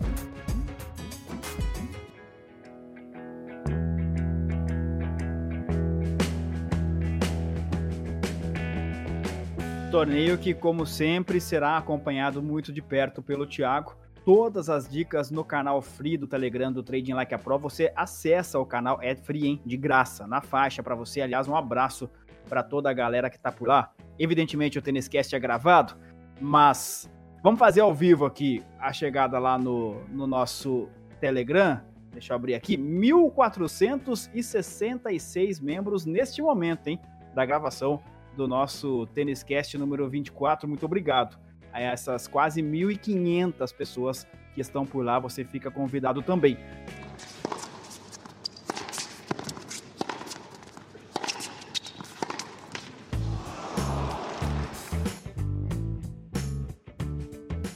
Torneio 9.90 10.38
que, 10.38 10.54
como 10.54 10.86
sempre, 10.86 11.40
será 11.40 11.76
acompanhado 11.76 12.40
muito 12.40 12.72
de 12.72 12.80
perto 12.80 13.20
pelo 13.20 13.44
Thiago. 13.44 13.96
Todas 14.24 14.70
as 14.70 14.88
dicas 14.88 15.32
no 15.32 15.44
canal 15.44 15.82
free 15.82 16.16
do 16.16 16.28
Telegram 16.28 16.72
do 16.72 16.80
Trading 16.80 17.14
Like 17.14 17.34
a 17.34 17.38
Pro. 17.38 17.58
Você 17.58 17.92
acessa 17.96 18.60
o 18.60 18.64
canal, 18.64 19.00
é 19.02 19.16
free, 19.16 19.48
hein? 19.48 19.60
De 19.66 19.76
graça, 19.76 20.28
na 20.28 20.40
faixa 20.40 20.80
para 20.80 20.94
você. 20.94 21.22
Aliás, 21.22 21.48
um 21.48 21.56
abraço 21.56 22.08
para 22.48 22.62
toda 22.62 22.88
a 22.88 22.92
galera 22.92 23.28
que 23.28 23.36
tá 23.36 23.50
por 23.50 23.66
lá. 23.66 23.90
Evidentemente, 24.16 24.78
o 24.78 24.82
Têniscast 24.82 25.34
é 25.34 25.40
gravado, 25.40 25.96
mas 26.40 27.10
vamos 27.42 27.58
fazer 27.58 27.80
ao 27.80 27.92
vivo 27.92 28.24
aqui 28.24 28.62
a 28.78 28.92
chegada 28.92 29.40
lá 29.40 29.58
no, 29.58 30.04
no 30.04 30.24
nosso 30.24 30.88
Telegram. 31.18 31.80
Deixa 32.12 32.32
eu 32.32 32.36
abrir 32.36 32.54
aqui. 32.54 32.78
1.466 32.78 35.60
membros 35.60 36.06
neste 36.06 36.40
momento, 36.40 36.86
hein? 36.86 37.00
Da 37.34 37.44
gravação 37.44 38.00
do 38.36 38.46
nosso 38.48 39.06
Tênis 39.08 39.42
Cast 39.42 39.76
número 39.78 40.08
24. 40.08 40.68
Muito 40.68 40.84
obrigado 40.84 41.38
a 41.72 41.80
essas 41.80 42.26
quase 42.26 42.62
1.500 42.62 43.74
pessoas 43.74 44.26
que 44.54 44.60
estão 44.60 44.84
por 44.84 45.04
lá. 45.04 45.18
Você 45.18 45.44
fica 45.44 45.70
convidado 45.70 46.22
também. 46.22 46.58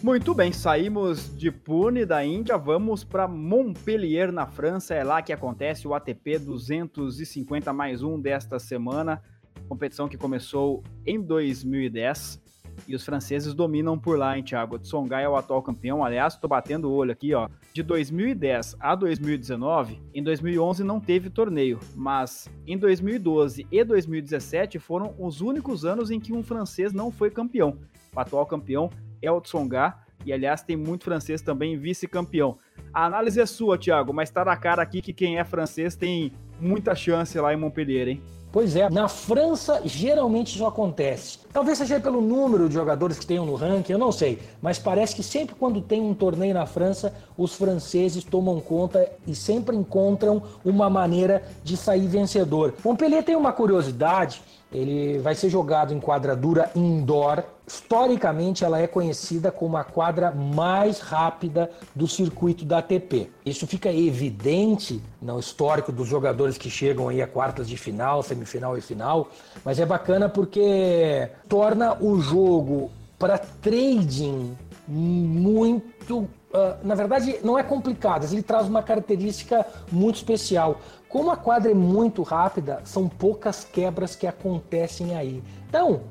Muito 0.05 0.35
bem, 0.35 0.53
saímos 0.53 1.35
de 1.35 1.51
Pune, 1.51 2.05
da 2.05 2.23
Índia, 2.23 2.59
vamos 2.59 3.03
para 3.03 3.27
Montpellier, 3.27 4.31
na 4.31 4.47
França. 4.47 4.95
É 4.95 5.03
lá 5.03 5.23
que 5.23 5.33
acontece 5.33 5.89
o 5.89 5.95
ATP 5.95 6.41
250 6.41 7.73
mais 7.73 8.03
um 8.03 8.21
desta 8.21 8.59
semana 8.59 9.23
competição 9.69 10.09
que 10.09 10.17
começou 10.17 10.83
em 11.07 11.21
2010 11.21 12.43
e 12.89 12.95
os 12.95 13.05
franceses 13.05 13.55
dominam 13.55 13.99
por 13.99 14.19
lá, 14.19 14.37
hein, 14.37 14.43
Thiago? 14.43 14.79
Tsongai 14.79 15.25
é 15.25 15.29
o 15.29 15.37
atual 15.37 15.63
campeão. 15.63 16.05
Aliás, 16.05 16.35
estou 16.35 16.49
batendo 16.49 16.91
o 16.91 16.95
olho 16.95 17.13
aqui, 17.13 17.33
ó. 17.35 17.49
De 17.73 17.83
2010 17.83 18.77
a 18.81 18.95
2019, 18.95 20.03
em 20.13 20.23
2011 20.23 20.83
não 20.85 21.01
teve 21.01 21.31
torneio, 21.31 21.79
mas 21.95 22.49
em 22.67 22.77
2012 22.77 23.67
e 23.71 23.85
2017 23.85 24.79
foram 24.79 25.15
os 25.19 25.41
únicos 25.41 25.85
anos 25.85 26.11
em 26.11 26.21
que 26.21 26.33
um 26.33 26.43
francês 26.43 26.93
não 26.93 27.11
foi 27.11 27.31
campeão. 27.31 27.79
O 28.15 28.21
atual 28.21 28.47
campeão 28.47 28.91
é 29.23 29.31
o 29.31 29.41
Tsonga, 29.41 29.95
e 30.25 30.33
aliás 30.33 30.63
tem 30.63 30.77
muito 30.77 31.05
francês 31.05 31.43
também 31.43 31.77
vice-campeão. 31.77 32.59
A 32.93 33.05
análise 33.07 33.41
é 33.41 33.47
sua, 33.47 33.77
Thiago, 33.77 34.13
mas 34.13 34.29
está 34.29 34.45
na 34.45 34.57
cara 34.57 34.83
aqui 34.83 35.03
que 35.03 35.13
quem 35.13 35.39
é 35.39 35.45
francês 35.45 35.97
tem 35.97 36.33
muita 36.61 36.95
chance 36.95 37.39
lá 37.39 37.53
em 37.53 37.57
Montpellier, 37.57 38.09
hein? 38.09 38.23
Pois 38.55 38.77
é, 38.77 38.89
na 38.89 39.09
França 39.09 39.83
geralmente 39.85 40.55
isso 40.55 40.65
acontece. 40.65 41.41
Talvez 41.53 41.77
seja 41.77 41.99
pelo 41.99 42.21
número 42.21 42.69
de 42.69 42.75
jogadores 42.75 43.19
que 43.19 43.27
tenham 43.27 43.45
no 43.45 43.57
ranking, 43.57 43.95
eu 43.95 43.99
não 43.99 44.13
sei. 44.13 44.39
Mas 44.63 44.79
parece 44.79 45.13
que 45.17 45.25
sempre 45.25 45.57
quando 45.57 45.81
tem 45.81 46.01
um 46.01 46.15
torneio 46.15 46.55
na 46.55 46.65
França, 46.65 47.13
os 47.37 47.57
franceses 47.57 48.23
tomam 48.23 48.61
conta 48.61 49.11
e 49.27 49.35
sempre 49.35 49.75
encontram 49.75 50.41
uma 50.65 50.89
maneira 50.89 51.43
de 51.65 51.77
sair 51.77 52.07
vencedor. 52.07 52.75
Montpellier 52.85 53.25
tem 53.25 53.35
uma 53.35 53.53
curiosidade 53.53 54.41
ele 54.75 55.19
vai 55.19 55.37
ser 55.37 55.49
jogado 55.49 55.95
em 55.95 56.01
quadradura 56.01 56.71
indoor. 56.75 57.45
Historicamente, 57.67 58.65
ela 58.65 58.81
é 58.81 58.87
conhecida 58.87 59.53
como 59.53 59.77
a 59.77 59.85
quadra 59.85 60.33
mais 60.33 60.99
rápida 60.99 61.71
do 61.95 62.09
circuito 62.09 62.65
da 62.65 62.79
ATP. 62.79 63.31
Isso 63.47 63.67
fica 63.67 63.91
evidente 63.91 65.01
no 65.23 65.39
histórico 65.39 65.93
dos 65.93 66.09
jogadores 66.09 66.59
que 66.59 66.69
chegam 66.69 67.09
aí 67.09 67.23
a 67.23 67.27
quartas 67.27 67.69
de 67.69 67.77
final, 67.77 68.23
semifinal 68.23 68.77
e 68.77 68.81
final, 68.81 69.29
mas 69.65 69.79
é 69.79 69.87
bacana 69.87 70.29
porque 70.29 71.31
torna 71.49 71.97
o 72.03 72.21
jogo 72.21 72.91
para 73.19 73.39
trading 73.39 74.57
muito 74.87 76.29
Uh, 76.55 76.87
na 76.87 76.95
verdade, 76.95 77.41
não 77.43 77.59
é 77.59 77.65
complicado, 77.65 78.25
ele 78.31 78.41
traz 78.41 78.69
uma 78.69 78.81
característica 78.81 79.67
muito 79.91 80.15
especial. 80.15 80.81
Como 81.09 81.29
a 81.33 81.37
quadra 81.37 81.73
é 81.73 81.75
muito 81.75 82.23
rápida, 82.23 82.81
são 82.85 83.09
poucas 83.09 83.65
quebras 83.65 84.15
que 84.15 84.25
acontecem 84.25 85.17
aí. 85.17 85.43
Então, 85.69 86.03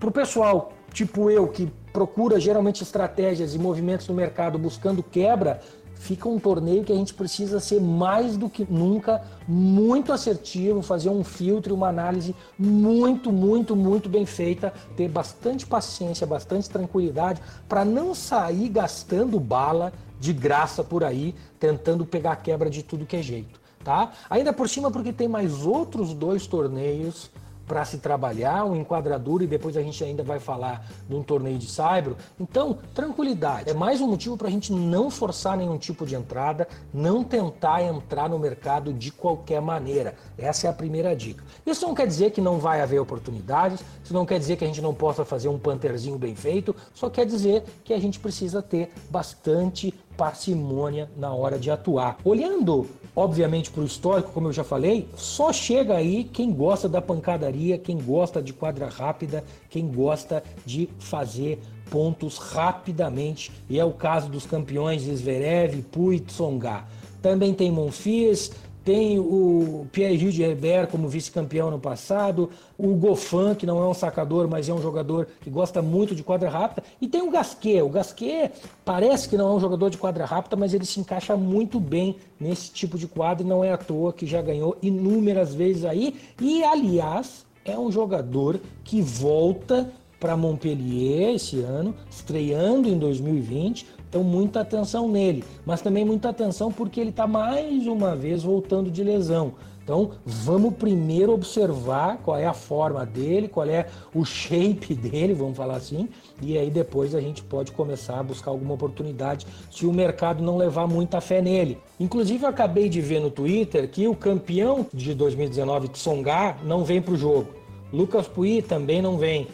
para 0.00 0.08
o 0.08 0.10
pessoal 0.10 0.72
tipo 0.94 1.28
eu, 1.28 1.48
que 1.48 1.70
procura 1.92 2.40
geralmente 2.40 2.82
estratégias 2.82 3.54
e 3.54 3.58
movimentos 3.58 4.08
no 4.08 4.14
mercado 4.14 4.58
buscando 4.58 5.02
quebra, 5.02 5.60
fica 5.94 6.28
um 6.28 6.38
torneio 6.38 6.84
que 6.84 6.92
a 6.92 6.96
gente 6.96 7.14
precisa 7.14 7.60
ser 7.60 7.80
mais 7.80 8.36
do 8.36 8.48
que 8.48 8.66
nunca 8.68 9.22
muito 9.46 10.12
assertivo, 10.12 10.82
fazer 10.82 11.08
um 11.08 11.24
filtro, 11.24 11.74
uma 11.74 11.88
análise 11.88 12.34
muito, 12.58 13.32
muito, 13.32 13.74
muito 13.74 14.08
bem 14.08 14.26
feita, 14.26 14.72
ter 14.96 15.08
bastante 15.08 15.66
paciência, 15.66 16.26
bastante 16.26 16.68
tranquilidade 16.68 17.40
para 17.68 17.84
não 17.84 18.14
sair 18.14 18.68
gastando 18.68 19.40
bala 19.40 19.92
de 20.20 20.32
graça 20.32 20.82
por 20.82 21.04
aí, 21.04 21.34
tentando 21.58 22.04
pegar 22.06 22.36
quebra 22.36 22.70
de 22.70 22.82
tudo 22.82 23.06
que 23.06 23.16
é 23.16 23.22
jeito, 23.22 23.60
tá? 23.82 24.12
Ainda 24.30 24.52
por 24.52 24.68
cima 24.68 24.90
porque 24.90 25.12
tem 25.12 25.28
mais 25.28 25.66
outros 25.66 26.14
dois 26.14 26.46
torneios 26.46 27.30
para 27.66 27.84
se 27.84 27.98
trabalhar, 27.98 28.64
um 28.64 28.76
enquadradura 28.76 29.44
e 29.44 29.46
depois 29.46 29.76
a 29.76 29.82
gente 29.82 30.02
ainda 30.04 30.22
vai 30.22 30.38
falar 30.38 30.86
de 31.08 31.14
um 31.14 31.22
torneio 31.22 31.58
de 31.58 31.70
saibro. 31.70 32.16
Então, 32.38 32.78
tranquilidade. 32.94 33.70
É 33.70 33.74
mais 33.74 34.00
um 34.00 34.08
motivo 34.08 34.36
para 34.36 34.48
a 34.48 34.50
gente 34.50 34.72
não 34.72 35.10
forçar 35.10 35.56
nenhum 35.56 35.78
tipo 35.78 36.04
de 36.04 36.14
entrada, 36.14 36.68
não 36.92 37.24
tentar 37.24 37.82
entrar 37.82 38.28
no 38.28 38.38
mercado 38.38 38.92
de 38.92 39.10
qualquer 39.10 39.60
maneira. 39.60 40.14
Essa 40.36 40.66
é 40.66 40.70
a 40.70 40.72
primeira 40.72 41.14
dica. 41.14 41.44
Isso 41.64 41.86
não 41.86 41.94
quer 41.94 42.06
dizer 42.06 42.30
que 42.30 42.40
não 42.40 42.58
vai 42.58 42.80
haver 42.80 42.98
oportunidades, 42.98 43.82
isso 44.02 44.12
não 44.12 44.26
quer 44.26 44.38
dizer 44.38 44.56
que 44.56 44.64
a 44.64 44.66
gente 44.66 44.82
não 44.82 44.94
possa 44.94 45.24
fazer 45.24 45.48
um 45.48 45.58
panterzinho 45.58 46.18
bem 46.18 46.34
feito, 46.34 46.74
só 46.92 47.08
quer 47.08 47.26
dizer 47.26 47.64
que 47.82 47.94
a 47.94 47.98
gente 47.98 48.20
precisa 48.20 48.62
ter 48.62 48.92
bastante 49.10 49.92
parcimônia 50.16 51.10
na 51.16 51.32
hora 51.32 51.58
de 51.58 51.70
atuar. 51.70 52.18
Olhando, 52.24 52.86
obviamente, 53.16 53.70
para 53.70 53.82
o 53.82 53.86
histórico, 53.86 54.32
como 54.32 54.48
eu 54.48 54.52
já 54.52 54.64
falei, 54.64 55.08
só 55.16 55.52
chega 55.52 55.94
aí 55.94 56.24
quem 56.24 56.52
gosta 56.52 56.88
da 56.88 57.00
pancadaria, 57.00 57.78
quem 57.78 57.98
gosta 57.98 58.42
de 58.42 58.52
quadra 58.52 58.88
rápida, 58.88 59.44
quem 59.70 59.86
gosta 59.86 60.42
de 60.64 60.88
fazer 60.98 61.60
pontos 61.90 62.38
rapidamente. 62.38 63.52
E 63.68 63.78
é 63.78 63.84
o 63.84 63.92
caso 63.92 64.28
dos 64.28 64.46
campeões 64.46 65.02
Zverev, 65.02 65.82
Pui, 65.92 66.18
Tsonga. 66.18 66.84
Também 67.22 67.54
tem 67.54 67.70
Monfils, 67.70 68.50
tem 68.84 69.18
o 69.18 69.86
Pierre 69.90 70.30
de 70.30 70.42
Herbert 70.42 70.88
como 70.88 71.08
vice-campeão 71.08 71.70
no 71.70 71.78
passado, 71.78 72.50
o 72.76 72.94
Goffin, 72.94 73.54
que 73.56 73.64
não 73.64 73.82
é 73.82 73.88
um 73.88 73.94
sacador, 73.94 74.46
mas 74.48 74.68
é 74.68 74.74
um 74.74 74.82
jogador 74.82 75.26
que 75.40 75.48
gosta 75.48 75.80
muito 75.80 76.14
de 76.14 76.22
quadra 76.22 76.50
rápida, 76.50 76.82
e 77.00 77.08
tem 77.08 77.22
o 77.22 77.30
Gasquet. 77.30 77.82
O 77.82 77.88
Gasquet 77.88 78.52
parece 78.84 79.28
que 79.28 79.36
não 79.36 79.52
é 79.52 79.56
um 79.56 79.60
jogador 79.60 79.88
de 79.88 79.96
quadra 79.96 80.24
rápida, 80.24 80.56
mas 80.56 80.74
ele 80.74 80.84
se 80.84 81.00
encaixa 81.00 81.36
muito 81.36 81.80
bem 81.80 82.16
nesse 82.38 82.70
tipo 82.70 82.98
de 82.98 83.06
quadra 83.06 83.44
e 83.44 83.48
não 83.48 83.64
é 83.64 83.72
à 83.72 83.78
toa 83.78 84.12
que 84.12 84.26
já 84.26 84.42
ganhou 84.42 84.76
inúmeras 84.82 85.54
vezes 85.54 85.84
aí. 85.84 86.14
E, 86.40 86.62
aliás, 86.62 87.46
é 87.64 87.78
um 87.78 87.90
jogador 87.90 88.60
que 88.84 89.00
volta 89.00 89.90
para 90.24 90.38
Montpellier 90.38 91.34
esse 91.34 91.60
ano, 91.60 91.94
estreando 92.10 92.88
em 92.88 92.96
2020, 92.96 93.86
então, 94.08 94.24
muita 94.24 94.60
atenção 94.60 95.06
nele, 95.06 95.44
mas 95.66 95.82
também 95.82 96.02
muita 96.02 96.30
atenção 96.30 96.72
porque 96.72 96.98
ele 96.98 97.10
está 97.10 97.26
mais 97.26 97.86
uma 97.86 98.16
vez 98.16 98.42
voltando 98.42 98.90
de 98.90 99.04
lesão. 99.04 99.52
Então, 99.82 100.12
vamos 100.24 100.76
primeiro 100.76 101.34
observar 101.34 102.16
qual 102.24 102.38
é 102.38 102.46
a 102.46 102.54
forma 102.54 103.04
dele, 103.04 103.48
qual 103.48 103.68
é 103.68 103.86
o 104.14 104.24
shape 104.24 104.94
dele, 104.96 105.34
vamos 105.34 105.58
falar 105.58 105.76
assim, 105.76 106.08
e 106.40 106.56
aí 106.56 106.70
depois 106.70 107.14
a 107.14 107.20
gente 107.20 107.42
pode 107.42 107.72
começar 107.72 108.18
a 108.18 108.22
buscar 108.22 108.50
alguma 108.50 108.72
oportunidade 108.72 109.46
se 109.70 109.84
o 109.84 109.92
mercado 109.92 110.42
não 110.42 110.56
levar 110.56 110.86
muita 110.86 111.20
fé 111.20 111.42
nele. 111.42 111.76
Inclusive, 112.00 112.44
eu 112.44 112.48
acabei 112.48 112.88
de 112.88 113.02
ver 113.02 113.20
no 113.20 113.30
Twitter 113.30 113.90
que 113.90 114.08
o 114.08 114.16
campeão 114.16 114.86
de 114.90 115.12
2019, 115.12 115.88
Tsonga, 115.88 116.56
não 116.64 116.82
vem 116.82 117.02
para 117.02 117.12
o 117.12 117.16
jogo. 117.18 117.48
Lucas 117.92 118.26
Pui 118.26 118.62
também 118.62 119.02
não 119.02 119.18
vem 119.18 119.46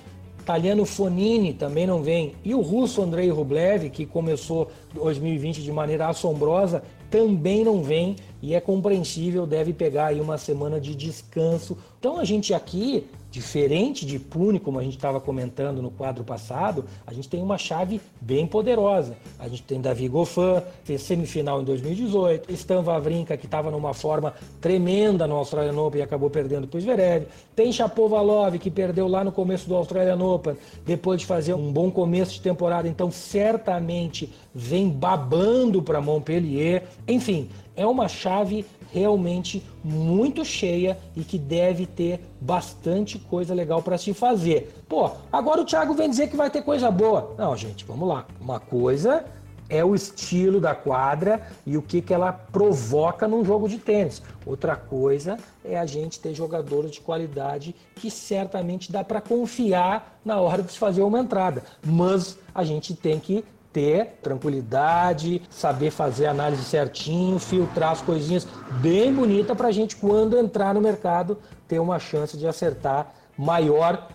italiano 0.50 0.84
Fonini 0.84 1.54
também 1.54 1.86
não 1.86 2.02
vem. 2.02 2.32
E 2.44 2.54
o 2.54 2.60
russo 2.60 3.00
Andrei 3.00 3.30
Rublev, 3.30 3.88
que 3.88 4.04
começou 4.04 4.68
2020 4.92 5.62
de 5.62 5.70
maneira 5.70 6.08
assombrosa, 6.08 6.82
também 7.08 7.64
não 7.64 7.82
vem 7.82 8.16
e 8.42 8.54
é 8.54 8.60
compreensível, 8.60 9.46
deve 9.46 9.72
pegar 9.72 10.06
aí 10.06 10.20
uma 10.20 10.36
semana 10.36 10.80
de 10.80 10.94
descanso. 10.94 11.78
Então 12.00 12.18
a 12.18 12.24
gente 12.24 12.52
aqui 12.52 13.06
Diferente 13.30 14.04
de 14.04 14.18
Pune, 14.18 14.58
como 14.58 14.78
a 14.78 14.82
gente 14.82 14.96
estava 14.96 15.20
comentando 15.20 15.80
no 15.80 15.90
quadro 15.90 16.24
passado, 16.24 16.84
a 17.06 17.14
gente 17.14 17.28
tem 17.28 17.40
uma 17.40 17.56
chave 17.56 18.00
bem 18.20 18.44
poderosa. 18.44 19.16
A 19.38 19.48
gente 19.48 19.62
tem 19.62 19.80
Davi 19.80 20.08
Goffin, 20.08 20.60
fez 20.82 21.02
semifinal 21.02 21.62
em 21.62 21.64
2018, 21.64 22.52
Stan 22.52 22.82
Wawrinka, 22.82 23.36
que 23.36 23.46
estava 23.46 23.70
numa 23.70 23.94
forma 23.94 24.34
tremenda 24.60 25.28
no 25.28 25.36
Australian 25.36 25.80
Open 25.80 26.00
e 26.00 26.02
acabou 26.02 26.28
perdendo 26.28 26.66
para 26.66 26.78
o 26.78 26.80
Zverev. 26.80 27.26
Tem 27.54 27.72
Chapovalov, 27.72 28.58
que 28.58 28.70
perdeu 28.70 29.06
lá 29.06 29.22
no 29.22 29.30
começo 29.30 29.68
do 29.68 29.76
Australian 29.76 30.18
Open, 30.24 30.56
depois 30.84 31.20
de 31.20 31.26
fazer 31.26 31.54
um 31.54 31.72
bom 31.72 31.88
começo 31.88 32.32
de 32.32 32.40
temporada, 32.40 32.88
então 32.88 33.12
certamente 33.12 34.32
vem 34.54 34.88
babando 34.88 35.82
para 35.82 36.00
Montpellier. 36.00 36.84
Enfim, 37.06 37.48
é 37.76 37.86
uma 37.86 38.08
chave 38.08 38.64
realmente 38.92 39.64
muito 39.82 40.44
cheia 40.44 40.98
e 41.16 41.22
que 41.22 41.38
deve 41.38 41.86
ter 41.86 42.20
bastante 42.40 43.18
coisa 43.18 43.54
legal 43.54 43.82
para 43.82 43.96
se 43.96 44.12
fazer. 44.12 44.82
Pô, 44.88 45.10
agora 45.32 45.60
o 45.60 45.64
Thiago 45.64 45.94
vem 45.94 46.10
dizer 46.10 46.28
que 46.28 46.36
vai 46.36 46.50
ter 46.50 46.62
coisa 46.62 46.90
boa. 46.90 47.34
Não, 47.38 47.56
gente, 47.56 47.84
vamos 47.84 48.08
lá. 48.08 48.26
Uma 48.40 48.58
coisa 48.58 49.24
é 49.68 49.84
o 49.84 49.94
estilo 49.94 50.60
da 50.60 50.74
quadra 50.74 51.46
e 51.64 51.76
o 51.76 51.82
que, 51.82 52.02
que 52.02 52.12
ela 52.12 52.32
provoca 52.32 53.28
num 53.28 53.44
jogo 53.44 53.68
de 53.68 53.78
tênis. 53.78 54.20
Outra 54.44 54.74
coisa 54.74 55.38
é 55.64 55.78
a 55.78 55.86
gente 55.86 56.18
ter 56.18 56.34
jogadores 56.34 56.90
de 56.90 57.00
qualidade 57.00 57.74
que 57.94 58.10
certamente 58.10 58.90
dá 58.90 59.04
para 59.04 59.20
confiar 59.20 60.20
na 60.24 60.40
hora 60.40 60.62
de 60.62 60.72
se 60.72 60.78
fazer 60.78 61.02
uma 61.02 61.20
entrada. 61.20 61.62
Mas 61.84 62.36
a 62.52 62.64
gente 62.64 62.94
tem 62.94 63.20
que 63.20 63.44
ter 63.72 64.18
tranquilidade, 64.22 65.42
saber 65.48 65.90
fazer 65.90 66.26
análise 66.26 66.64
certinho, 66.64 67.38
filtrar 67.38 67.92
as 67.92 68.02
coisinhas 68.02 68.46
bem 68.80 69.12
bonita 69.12 69.54
para 69.54 69.68
a 69.68 69.72
gente, 69.72 69.96
quando 69.96 70.36
entrar 70.36 70.74
no 70.74 70.80
mercado, 70.80 71.38
ter 71.68 71.78
uma 71.78 71.98
chance 71.98 72.36
de 72.36 72.46
acertar 72.46 73.12
maior 73.36 74.08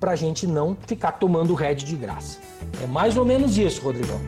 para 0.00 0.12
a 0.12 0.16
gente 0.16 0.46
não 0.46 0.76
ficar 0.86 1.12
tomando 1.12 1.54
head 1.54 1.84
de 1.84 1.94
graça. 1.94 2.38
É 2.82 2.86
mais 2.86 3.16
ou 3.16 3.24
menos 3.24 3.56
isso, 3.56 3.82
Rodrigão. 3.82 4.20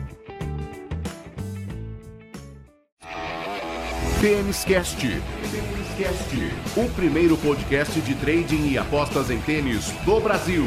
Tênis 4.21 4.63
Cast. 4.63 5.05
O 6.75 6.89
primeiro 6.93 7.37
podcast 7.37 8.01
de 8.01 8.15
trading 8.15 8.67
e 8.67 8.77
apostas 8.77 9.29
em 9.29 9.39
tênis 9.39 9.91
do 10.03 10.19
Brasil. 10.19 10.65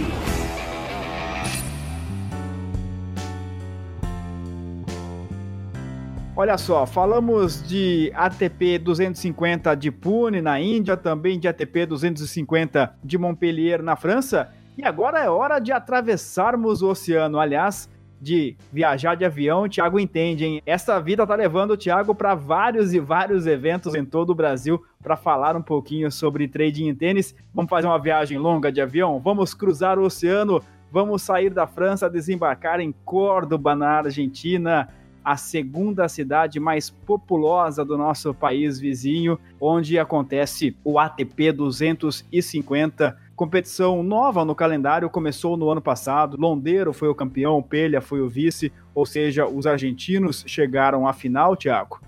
Olha 6.41 6.57
só, 6.57 6.87
falamos 6.87 7.67
de 7.67 8.13
ATP 8.15 8.79
250 8.79 9.75
de 9.75 9.91
Pune 9.91 10.41
na 10.41 10.61
Índia, 10.61 10.97
também 10.97 11.37
de 11.37 11.49
ATP 11.49 11.85
250 11.85 12.95
de 13.03 13.19
Montpellier 13.19 13.83
na 13.83 13.97
França, 13.97 14.49
e 14.77 14.85
agora 14.85 15.19
é 15.19 15.29
hora 15.29 15.59
de 15.59 15.73
atravessarmos 15.73 16.81
o 16.81 16.91
oceano. 16.91 17.41
Aliás, 17.41 17.91
de 18.21 18.57
viajar 18.73 19.17
de 19.17 19.25
avião, 19.25 19.63
o 19.63 19.69
Thiago 19.69 19.99
entende, 19.99 20.45
hein? 20.45 20.63
Essa 20.65 21.01
vida 21.01 21.27
tá 21.27 21.35
levando 21.35 21.73
o 21.73 21.77
Thiago 21.77 22.15
para 22.15 22.37
vários 22.37 22.95
e 22.95 23.01
vários 23.01 23.45
eventos 23.45 23.97
em 23.97 24.05
todo 24.05 24.31
o 24.31 24.35
Brasil 24.37 24.81
para 25.03 25.17
falar 25.17 25.57
um 25.57 25.63
pouquinho 25.63 26.09
sobre 26.09 26.47
trading 26.47 26.87
em 26.87 26.95
tênis. 26.95 27.35
Vamos 27.53 27.69
fazer 27.69 27.89
uma 27.89 27.99
viagem 27.99 28.39
longa 28.39 28.71
de 28.71 28.81
avião? 28.81 29.19
Vamos 29.19 29.55
cruzar 29.55 29.99
o 29.99 30.05
oceano? 30.05 30.63
Vamos 30.89 31.21
sair 31.21 31.51
da 31.51 31.67
França, 31.67 32.09
desembarcar 32.09 32.79
em 32.79 32.95
Córdoba, 33.05 33.75
na 33.75 33.91
Argentina, 33.99 34.89
a 35.29 35.37
segunda 35.37 36.09
cidade 36.09 36.59
mais 36.59 36.89
populosa 36.89 37.85
do 37.85 37.99
nosso 37.99 38.33
país 38.33 38.81
vizinho, 38.81 39.39
onde 39.61 39.99
acontece 39.99 40.75
o 40.83 40.99
ATP 40.99 41.53
250 41.53 43.15
competição 43.37 44.03
nova 44.03 44.43
no 44.43 44.55
calendário, 44.55 45.11
começou 45.11 45.55
no 45.55 45.69
ano 45.71 45.83
passado. 45.83 46.39
Londeiro 46.41 46.95
foi 46.95 47.09
o 47.09 47.15
campeão, 47.15 47.63
Pelha 47.63 48.01
foi 48.01 48.23
o 48.23 48.29
vice, 48.29 48.73
ou 48.95 49.05
seja, 49.05 49.47
os 49.47 49.67
argentinos 49.67 50.43
chegaram 50.47 51.07
à 51.07 51.13
final, 51.13 51.55
Thiago. 51.55 52.01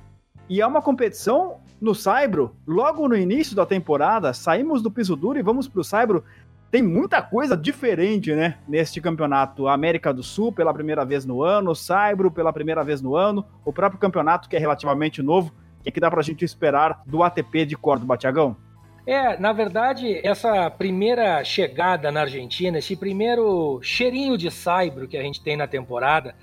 E 0.49 0.63
é 0.63 0.67
uma 0.67 0.81
competição 0.81 1.59
no 1.79 1.95
Saibro, 1.95 2.57
logo 2.67 3.07
no 3.07 3.17
início 3.17 3.55
da 3.55 3.67
temporada, 3.67 4.33
saímos 4.33 4.81
do 4.83 4.91
piso 4.91 5.15
duro 5.15 5.39
e 5.39 5.43
vamos 5.43 5.69
para 5.69 5.81
o 5.81 5.85
Saibro 5.85 6.25
tem 6.71 6.83
muita 6.83 7.21
coisa 7.21 7.57
diferente, 7.57 8.33
né, 8.33 8.59
neste 8.69 9.01
campeonato. 9.01 9.67
América 9.67 10.15
do 10.15 10.23
Sul 10.23 10.53
pela 10.53 10.73
primeira 10.73 11.05
vez 11.05 11.25
no 11.27 11.43
ano, 11.43 11.75
Saibro 11.75 12.31
pela 12.31 12.53
primeira 12.53 12.85
vez 12.85 13.03
no 13.03 13.17
ano, 13.17 13.45
o 13.65 13.73
próprio 13.73 14.01
campeonato 14.01 14.49
que 14.49 14.57
é 14.57 14.59
relativamente 14.59 15.21
novo. 15.21 15.53
O 15.81 15.83
que, 15.83 15.91
que 15.91 16.01
dá 16.01 16.11
pra 16.11 16.23
gente 16.23 16.45
esperar 16.45 17.03
do 17.07 17.23
ATP 17.23 17.65
de 17.65 17.77
Córdoba, 17.77 18.17
Tiagão? 18.17 18.57
É, 19.07 19.39
na 19.41 19.53
verdade, 19.53 20.21
essa 20.23 20.71
primeira 20.71 21.43
chegada 21.43 22.13
na 22.13 22.21
Argentina, 22.21 22.79
esse 22.79 22.95
primeiro 22.95 23.81
cheirinho 23.83 24.37
de 24.37 24.51
saibro 24.51 25.09
que 25.09 25.17
a 25.17 25.23
gente 25.23 25.43
tem 25.43 25.57
na 25.57 25.67
temporada, 25.67 26.35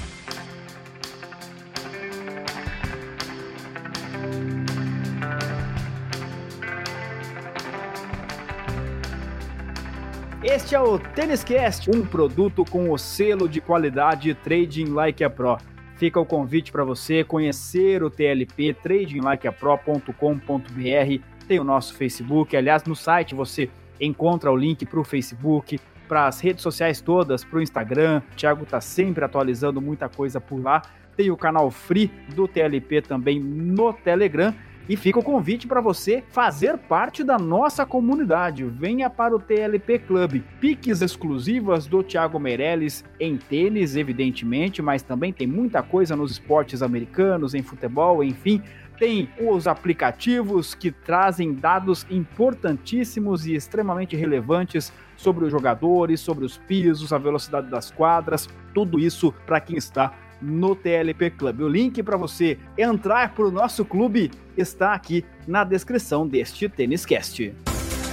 Este 10.44 10.76
é 10.76 10.80
o 10.80 10.98
Tênis 10.98 11.42
Cast, 11.42 11.90
um 11.90 12.06
produto 12.06 12.64
com 12.64 12.92
o 12.92 12.96
selo 12.96 13.48
de 13.48 13.60
qualidade 13.60 14.32
Trading 14.34 14.92
Like 14.92 15.24
a 15.24 15.30
Pro. 15.30 15.58
Fica 15.98 16.20
o 16.20 16.24
convite 16.24 16.70
para 16.70 16.84
você 16.84 17.24
conhecer 17.24 18.04
o 18.04 18.10
TLP, 18.10 18.72
tradinglikeapro.com.br. 18.72 21.24
Tem 21.48 21.58
o 21.58 21.64
nosso 21.64 21.94
Facebook, 21.94 22.56
aliás, 22.56 22.84
no 22.84 22.94
site 22.94 23.34
você 23.34 23.68
encontra 24.00 24.52
o 24.52 24.56
link 24.56 24.86
para 24.86 25.00
o 25.00 25.04
Facebook, 25.04 25.80
para 26.06 26.28
as 26.28 26.40
redes 26.40 26.62
sociais 26.62 27.00
todas, 27.00 27.44
para 27.44 27.58
o 27.58 27.62
Instagram. 27.62 28.22
O 28.32 28.36
Thiago 28.36 28.64
tá 28.64 28.80
sempre 28.80 29.24
atualizando 29.24 29.80
muita 29.80 30.08
coisa 30.08 30.40
por 30.40 30.62
lá. 30.62 30.82
Tem 31.16 31.32
o 31.32 31.36
canal 31.36 31.68
Free 31.68 32.12
do 32.32 32.46
TLP 32.46 33.02
também 33.02 33.40
no 33.40 33.92
Telegram. 33.92 34.54
E 34.88 34.96
fica 34.96 35.18
o 35.18 35.22
convite 35.22 35.66
para 35.66 35.82
você 35.82 36.24
fazer 36.30 36.78
parte 36.78 37.22
da 37.22 37.38
nossa 37.38 37.84
comunidade. 37.84 38.64
Venha 38.64 39.10
para 39.10 39.36
o 39.36 39.38
TLP 39.38 39.98
Club. 39.98 40.40
Piques 40.58 41.02
exclusivas 41.02 41.86
do 41.86 42.02
Thiago 42.02 42.40
Meirelles 42.40 43.04
em 43.20 43.36
tênis, 43.36 43.96
evidentemente, 43.96 44.80
mas 44.80 45.02
também 45.02 45.30
tem 45.30 45.46
muita 45.46 45.82
coisa 45.82 46.16
nos 46.16 46.32
esportes 46.32 46.80
americanos, 46.80 47.54
em 47.54 47.62
futebol, 47.62 48.24
enfim. 48.24 48.62
Tem 48.98 49.28
os 49.38 49.66
aplicativos 49.68 50.74
que 50.74 50.90
trazem 50.90 51.52
dados 51.52 52.06
importantíssimos 52.10 53.46
e 53.46 53.54
extremamente 53.54 54.16
relevantes 54.16 54.90
sobre 55.16 55.44
os 55.44 55.52
jogadores, 55.52 56.18
sobre 56.18 56.46
os 56.46 56.56
pisos, 56.56 57.12
a 57.12 57.18
velocidade 57.18 57.70
das 57.70 57.90
quadras, 57.90 58.48
tudo 58.72 58.98
isso 58.98 59.32
para 59.46 59.60
quem 59.60 59.76
está 59.76 60.14
no 60.40 60.74
TLP 60.74 61.30
Club. 61.30 61.60
O 61.60 61.68
link 61.68 62.02
para 62.02 62.16
você 62.16 62.58
entrar 62.76 63.34
para 63.34 63.46
o 63.46 63.50
nosso 63.50 63.84
clube 63.84 64.30
está 64.56 64.94
aqui 64.94 65.24
na 65.46 65.64
descrição 65.64 66.26
deste 66.26 66.68
Tênis 66.68 67.04
Cast. 67.04 67.54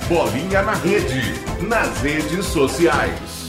Bolinha 0.07 0.61
na 0.61 0.73
rede, 0.73 1.21
nas 1.67 2.01
redes 2.01 2.45
sociais. 2.45 3.45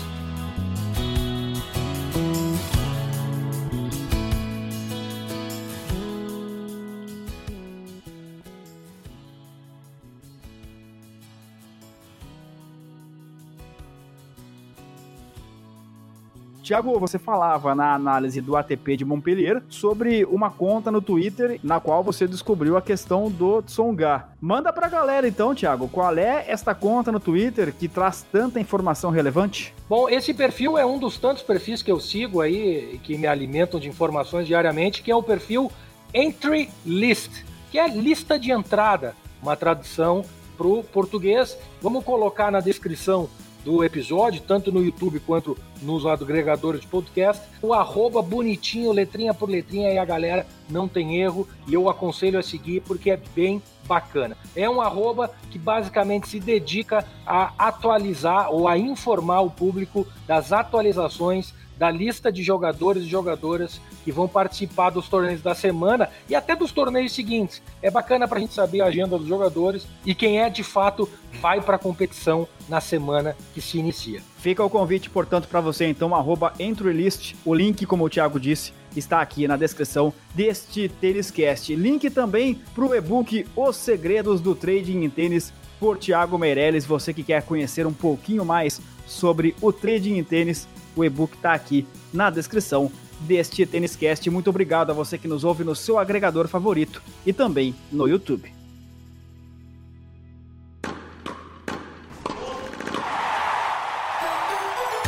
Tiago, 16.66 16.98
você 16.98 17.16
falava 17.16 17.76
na 17.76 17.94
análise 17.94 18.40
do 18.40 18.56
ATP 18.56 18.96
de 18.96 19.04
Montpellier 19.04 19.62
sobre 19.68 20.24
uma 20.24 20.50
conta 20.50 20.90
no 20.90 21.00
Twitter 21.00 21.60
na 21.62 21.78
qual 21.78 22.02
você 22.02 22.26
descobriu 22.26 22.76
a 22.76 22.82
questão 22.82 23.30
do 23.30 23.62
Tsonga. 23.62 24.24
Manda 24.40 24.72
pra 24.72 24.88
galera 24.88 25.28
então, 25.28 25.54
Tiago, 25.54 25.86
qual 25.86 26.18
é 26.18 26.44
esta 26.48 26.74
conta 26.74 27.12
no 27.12 27.20
Twitter 27.20 27.72
que 27.72 27.86
traz 27.86 28.26
tanta 28.32 28.58
informação 28.58 29.12
relevante? 29.12 29.72
Bom, 29.88 30.08
esse 30.08 30.34
perfil 30.34 30.76
é 30.76 30.84
um 30.84 30.98
dos 30.98 31.16
tantos 31.18 31.44
perfis 31.44 31.82
que 31.82 31.92
eu 31.92 32.00
sigo 32.00 32.40
aí 32.40 32.98
que 33.04 33.16
me 33.16 33.28
alimentam 33.28 33.78
de 33.78 33.88
informações 33.88 34.48
diariamente, 34.48 35.04
que 35.04 35.10
é 35.12 35.14
o 35.14 35.22
perfil 35.22 35.70
Entry 36.12 36.68
List, 36.84 37.44
que 37.70 37.78
é 37.78 37.86
lista 37.86 38.40
de 38.40 38.50
entrada, 38.50 39.14
uma 39.40 39.54
tradução 39.54 40.24
para 40.58 40.66
o 40.66 40.82
português. 40.82 41.56
Vamos 41.80 42.02
colocar 42.02 42.50
na 42.50 42.58
descrição 42.58 43.28
do 43.66 43.82
episódio, 43.82 44.40
tanto 44.46 44.70
no 44.70 44.80
YouTube 44.80 45.18
quanto 45.18 45.58
nos 45.82 46.06
agregadores 46.06 46.82
de 46.82 46.86
podcast. 46.86 47.42
O 47.60 47.74
arroba 47.74 48.22
bonitinho, 48.22 48.92
letrinha 48.92 49.34
por 49.34 49.50
letrinha, 49.50 49.92
e 49.92 49.98
a 49.98 50.04
galera 50.04 50.46
não 50.70 50.86
tem 50.86 51.20
erro. 51.20 51.48
E 51.66 51.74
eu 51.74 51.88
aconselho 51.88 52.38
a 52.38 52.44
seguir 52.44 52.80
porque 52.82 53.10
é 53.10 53.20
bem 53.34 53.60
bacana. 53.84 54.36
É 54.54 54.70
um 54.70 54.80
arroba 54.80 55.32
que 55.50 55.58
basicamente 55.58 56.28
se 56.28 56.38
dedica 56.38 57.04
a 57.26 57.52
atualizar 57.58 58.52
ou 58.52 58.68
a 58.68 58.78
informar 58.78 59.40
o 59.40 59.50
público 59.50 60.06
das 60.28 60.52
atualizações 60.52 61.52
da 61.78 61.90
lista 61.90 62.32
de 62.32 62.42
jogadores 62.42 63.04
e 63.04 63.06
jogadoras 63.06 63.80
que 64.04 64.12
vão 64.12 64.26
participar 64.26 64.90
dos 64.90 65.08
torneios 65.08 65.42
da 65.42 65.54
semana 65.54 66.08
e 66.28 66.34
até 66.34 66.56
dos 66.56 66.72
torneios 66.72 67.12
seguintes. 67.12 67.62
É 67.82 67.90
bacana 67.90 68.26
para 68.26 68.38
a 68.38 68.40
gente 68.40 68.54
saber 68.54 68.80
a 68.80 68.86
agenda 68.86 69.18
dos 69.18 69.26
jogadores 69.26 69.86
e 70.04 70.14
quem 70.14 70.40
é 70.40 70.48
de 70.48 70.62
fato 70.62 71.08
vai 71.40 71.60
para 71.60 71.76
a 71.76 71.78
competição 71.78 72.48
na 72.68 72.80
semana 72.80 73.36
que 73.52 73.60
se 73.60 73.78
inicia. 73.78 74.22
Fica 74.38 74.64
o 74.64 74.70
convite, 74.70 75.10
portanto, 75.10 75.48
para 75.48 75.60
você 75.60 75.86
então, 75.86 76.14
arroba 76.14 76.52
EntryList. 76.58 77.34
O 77.44 77.54
link, 77.54 77.84
como 77.84 78.04
o 78.04 78.10
Thiago 78.10 78.40
disse, 78.40 78.72
está 78.96 79.20
aqui 79.20 79.46
na 79.46 79.56
descrição 79.56 80.12
deste 80.34 80.88
Têniscast. 80.88 81.74
Link 81.74 82.08
também 82.10 82.54
para 82.74 82.84
o 82.84 82.94
e-book 82.94 83.46
Os 83.54 83.76
Segredos 83.76 84.40
do 84.40 84.54
Trading 84.54 85.04
em 85.04 85.10
Tênis 85.10 85.52
por 85.78 85.98
Thiago 85.98 86.38
Meirelles. 86.38 86.86
Você 86.86 87.12
que 87.12 87.22
quer 87.22 87.42
conhecer 87.42 87.86
um 87.86 87.92
pouquinho 87.92 88.44
mais 88.44 88.80
sobre 89.06 89.54
o 89.60 89.72
trading 89.72 90.16
em 90.18 90.24
tênis, 90.24 90.66
o 90.96 91.04
e-book 91.04 91.36
está 91.36 91.52
aqui 91.52 91.86
na 92.12 92.30
descrição 92.30 92.90
deste 93.20 93.64
Têniscast. 93.64 94.28
Muito 94.30 94.50
obrigado 94.50 94.90
a 94.90 94.94
você 94.94 95.16
que 95.18 95.28
nos 95.28 95.44
ouve 95.44 95.62
no 95.62 95.76
seu 95.76 95.98
agregador 95.98 96.48
favorito 96.48 97.02
e 97.24 97.32
também 97.32 97.74
no 97.92 98.08
YouTube. 98.08 98.52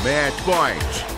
Match 0.04 0.44
Point. 0.44 1.17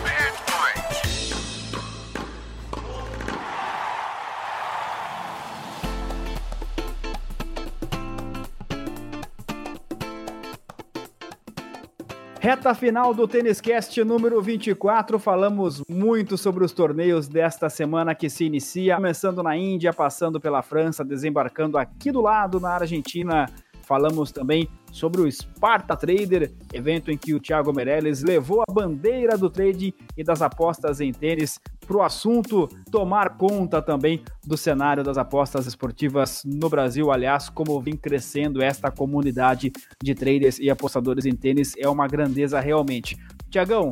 Reta 12.41 12.73
final 12.73 13.13
do 13.13 13.27
Tênis 13.27 13.61
Cast 13.61 14.03
número 14.03 14.41
24. 14.41 15.19
Falamos 15.19 15.83
muito 15.87 16.39
sobre 16.39 16.65
os 16.65 16.71
torneios 16.71 17.27
desta 17.27 17.69
semana 17.69 18.15
que 18.15 18.31
se 18.31 18.45
inicia, 18.45 18.95
começando 18.95 19.43
na 19.43 19.55
Índia, 19.55 19.93
passando 19.93 20.41
pela 20.41 20.63
França, 20.63 21.05
desembarcando 21.05 21.77
aqui 21.77 22.11
do 22.11 22.19
lado 22.19 22.59
na 22.59 22.71
Argentina. 22.71 23.45
Falamos 23.83 24.31
também 24.31 24.67
sobre 24.91 25.21
o 25.21 25.31
Sparta 25.31 25.95
Trader, 25.95 26.51
evento 26.73 27.11
em 27.11 27.17
que 27.17 27.33
o 27.33 27.39
Thiago 27.39 27.73
Meirelles 27.73 28.23
levou 28.23 28.61
a 28.61 28.71
bandeira 28.71 29.37
do 29.37 29.49
trading 29.49 29.93
e 30.17 30.23
das 30.23 30.41
apostas 30.41 31.01
em 31.01 31.11
tênis 31.11 31.59
para 31.85 31.97
o 31.97 32.03
assunto 32.03 32.69
tomar 32.91 33.37
conta 33.37 33.81
também 33.81 34.23
do 34.45 34.55
cenário 34.55 35.03
das 35.03 35.17
apostas 35.17 35.65
esportivas 35.65 36.43
no 36.45 36.69
Brasil. 36.69 37.11
Aliás, 37.11 37.49
como 37.49 37.81
vem 37.81 37.95
crescendo 37.95 38.61
esta 38.61 38.89
comunidade 38.89 39.71
de 40.01 40.15
traders 40.15 40.59
e 40.59 40.69
apostadores 40.69 41.25
em 41.25 41.35
tênis, 41.35 41.73
é 41.77 41.89
uma 41.89 42.07
grandeza 42.07 42.59
realmente. 42.59 43.17
Tiagão, 43.49 43.89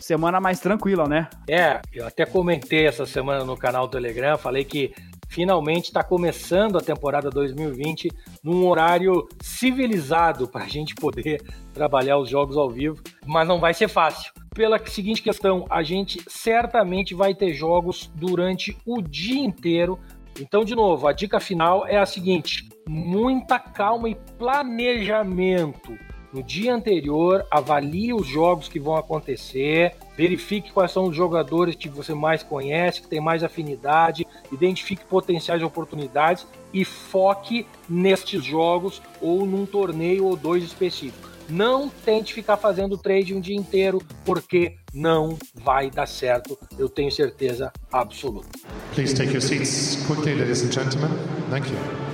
semana 0.00 0.40
mais 0.40 0.60
tranquila, 0.60 1.08
né? 1.08 1.28
É, 1.48 1.80
eu 1.92 2.06
até 2.06 2.24
comentei 2.24 2.86
essa 2.86 3.06
semana 3.06 3.44
no 3.44 3.56
canal 3.56 3.86
do 3.86 3.92
Telegram, 3.92 4.36
falei 4.36 4.64
que 4.64 4.92
finalmente 5.28 5.86
está 5.86 6.02
começando 6.02 6.78
a 6.78 6.80
temporada 6.80 7.30
2020 7.30 8.10
num 8.42 8.66
horário 8.66 9.28
civilizado 9.40 10.48
para 10.48 10.64
a 10.64 10.68
gente 10.68 10.94
poder 10.94 11.42
trabalhar 11.72 12.18
os 12.18 12.28
jogos 12.28 12.56
ao 12.56 12.70
vivo, 12.70 13.02
mas 13.26 13.46
não 13.46 13.60
vai 13.60 13.74
ser 13.74 13.88
fácil. 13.88 14.32
Pela 14.54 14.84
seguinte 14.86 15.22
questão, 15.22 15.64
a 15.70 15.82
gente 15.82 16.20
certamente 16.26 17.14
vai 17.14 17.34
ter 17.34 17.52
jogos 17.52 18.10
durante 18.14 18.76
o 18.84 19.00
dia 19.00 19.40
inteiro. 19.40 19.98
Então, 20.40 20.64
de 20.64 20.74
novo, 20.74 21.06
a 21.06 21.12
dica 21.12 21.38
final 21.38 21.86
é 21.86 21.98
a 21.98 22.06
seguinte: 22.06 22.68
muita 22.88 23.58
calma 23.58 24.08
e 24.08 24.16
planejamento 24.36 25.96
no 26.32 26.42
dia 26.42 26.74
anterior, 26.74 27.46
avalie 27.50 28.12
os 28.12 28.26
jogos 28.26 28.68
que 28.68 28.78
vão 28.78 28.96
acontecer, 28.96 29.94
verifique 30.16 30.72
quais 30.72 30.92
são 30.92 31.04
os 31.04 31.16
jogadores 31.16 31.74
que 31.74 31.88
você 31.88 32.12
mais 32.12 32.42
conhece, 32.42 33.00
que 33.00 33.08
tem 33.08 33.20
mais 33.20 33.42
afinidade, 33.42 34.26
identifique 34.52 35.04
potenciais 35.04 35.62
oportunidades 35.62 36.46
e 36.72 36.84
foque 36.84 37.66
nestes 37.88 38.44
jogos 38.44 39.00
ou 39.20 39.46
num 39.46 39.64
torneio 39.64 40.26
ou 40.26 40.36
dois 40.36 40.62
específicos. 40.62 41.28
Não 41.48 41.88
tente 41.88 42.34
ficar 42.34 42.58
fazendo 42.58 42.98
trade 42.98 43.34
um 43.34 43.40
dia 43.40 43.56
inteiro, 43.56 44.02
porque 44.22 44.76
não 44.92 45.38
vai 45.54 45.90
dar 45.90 46.06
certo, 46.06 46.58
eu 46.78 46.90
tenho 46.90 47.10
certeza 47.10 47.72
absoluta. 47.90 48.48
Please 48.94 49.14
take 49.14 49.32
your 49.32 49.40
seats 49.40 49.96
quickly, 50.06 50.34
ladies 50.34 50.62
and 50.62 50.72
gentlemen. 50.72 51.10
Thank 51.48 51.70
you. 51.70 52.07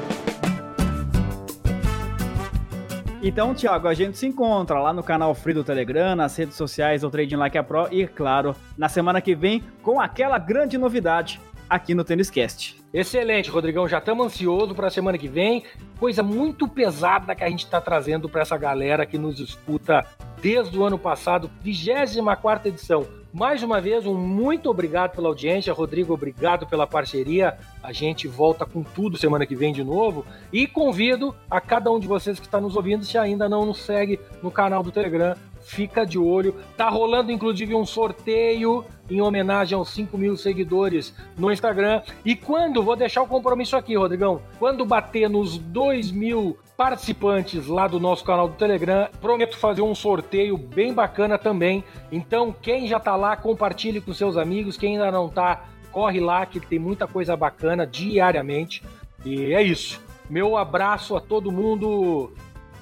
Então, 3.27 3.55
Thiago, 3.55 3.89
a 3.89 3.95
gente 3.95 4.19
se 4.19 4.27
encontra 4.27 4.79
lá 4.79 4.93
no 4.93 5.03
canal 5.03 5.35
Free 5.35 5.55
do 5.55 5.65
Telegram, 5.65 6.15
nas 6.15 6.37
redes 6.37 6.57
sociais 6.57 7.01
do 7.01 7.11
Trading 7.11 7.37
Like 7.37 7.57
a 7.57 7.63
Pro 7.63 7.89
e, 7.91 8.07
claro, 8.07 8.55
na 8.77 8.87
semana 8.87 9.19
que 9.19 9.35
vem 9.35 9.65
com 9.83 9.99
aquela 9.99 10.37
grande 10.37 10.77
novidade 10.77 11.41
aqui 11.67 11.95
no 11.95 12.05
Tênis 12.05 12.29
Cast. 12.29 12.77
Excelente, 12.93 13.49
Rodrigão. 13.49 13.89
Já 13.89 13.97
estamos 13.97 14.27
ansiosos 14.27 14.77
para 14.77 14.89
a 14.89 14.91
semana 14.91 15.17
que 15.17 15.27
vem. 15.27 15.65
Coisa 15.99 16.23
muito 16.23 16.69
pesada 16.69 17.35
que 17.35 17.43
a 17.43 17.49
gente 17.49 17.65
está 17.65 17.81
trazendo 17.81 18.29
para 18.29 18.43
essa 18.43 18.59
galera 18.59 19.07
que 19.07 19.17
nos 19.17 19.41
escuta 19.41 20.07
desde 20.43 20.77
o 20.77 20.85
ano 20.85 20.99
passado, 20.99 21.51
24 21.63 22.69
edição. 22.69 23.24
Mais 23.35 23.65
uma 23.65 23.81
vez, 23.81 24.07
um 24.07 24.15
muito 24.15 24.71
obrigado 24.71 25.17
pela 25.17 25.27
audiência. 25.27 25.73
Rodrigo, 25.73 26.15
obrigado 26.15 26.69
pela 26.69 26.87
parceria. 26.87 27.59
A 27.83 27.93
gente 27.93 28.29
volta 28.29 28.65
com 28.65 28.85
tudo 28.85 29.19
semana 29.19 29.45
que 29.45 29.57
vem 29.57 29.73
de 29.73 29.83
novo. 29.83 30.25
E 30.53 30.69
convido 30.69 31.35
a 31.51 31.61
cada 31.61 31.91
um 31.91 31.99
de 31.99 32.07
vocês 32.07 32.39
que 32.39 32.47
está 32.47 32.61
nos 32.61 32.77
ouvindo, 32.77 33.05
se 33.05 33.19
ainda 33.19 33.49
não 33.49 33.67
nos 33.67 33.79
segue 33.81 34.21
no 34.41 34.53
canal 34.53 34.85
do 34.85 34.93
Telegram, 34.93 35.35
fica 35.63 36.07
de 36.07 36.17
olho. 36.17 36.55
Tá 36.77 36.89
rolando 36.89 37.33
inclusive 37.33 37.75
um 37.75 37.85
sorteio 37.85 38.85
em 39.11 39.21
homenagem 39.21 39.77
aos 39.77 39.91
5 39.91 40.17
mil 40.17 40.37
seguidores 40.37 41.13
no 41.37 41.51
Instagram. 41.51 42.03
E 42.25 42.37
quando, 42.37 42.85
vou 42.85 42.95
deixar 42.95 43.23
o 43.23 43.27
compromisso 43.27 43.77
aqui, 43.77 43.97
Rodrigão, 43.97 44.43
quando 44.61 44.87
bater 44.87 45.29
nos 45.29 45.59
2 45.59 46.13
mil 46.13 46.57
participantes 46.77 47.67
lá 47.67 47.87
do 47.87 48.01
nosso 48.01 48.25
canal 48.25 48.49
do 48.49 48.55
Telegram, 48.55 49.09
prometo 49.21 49.57
fazer 49.57 49.83
um 49.83 49.95
sorteio 49.95 50.57
bem 50.57 50.93
bacana 50.93 51.39
também. 51.39 51.85
Então, 52.11 52.55
quem 52.61 52.87
já 52.87 52.99
tá 52.99 53.17
lá, 53.17 53.37
compartilhe 53.37 54.01
com 54.01 54.13
seus 54.13 54.37
amigos. 54.37 54.77
Quem 54.77 54.95
ainda 54.95 55.11
não 55.11 55.29
tá, 55.29 55.65
corre 55.93 56.21
lá 56.21 56.45
que 56.45 56.59
tem 56.59 56.79
muita 56.79 57.07
coisa 57.07 57.37
bacana 57.37 57.87
diariamente. 57.87 58.83
E 59.25 59.53
é 59.53 59.63
isso. 59.63 60.01
Meu 60.29 60.57
abraço 60.57 61.17
a 61.17 61.21
todo 61.21 61.53
mundo. 61.53 62.33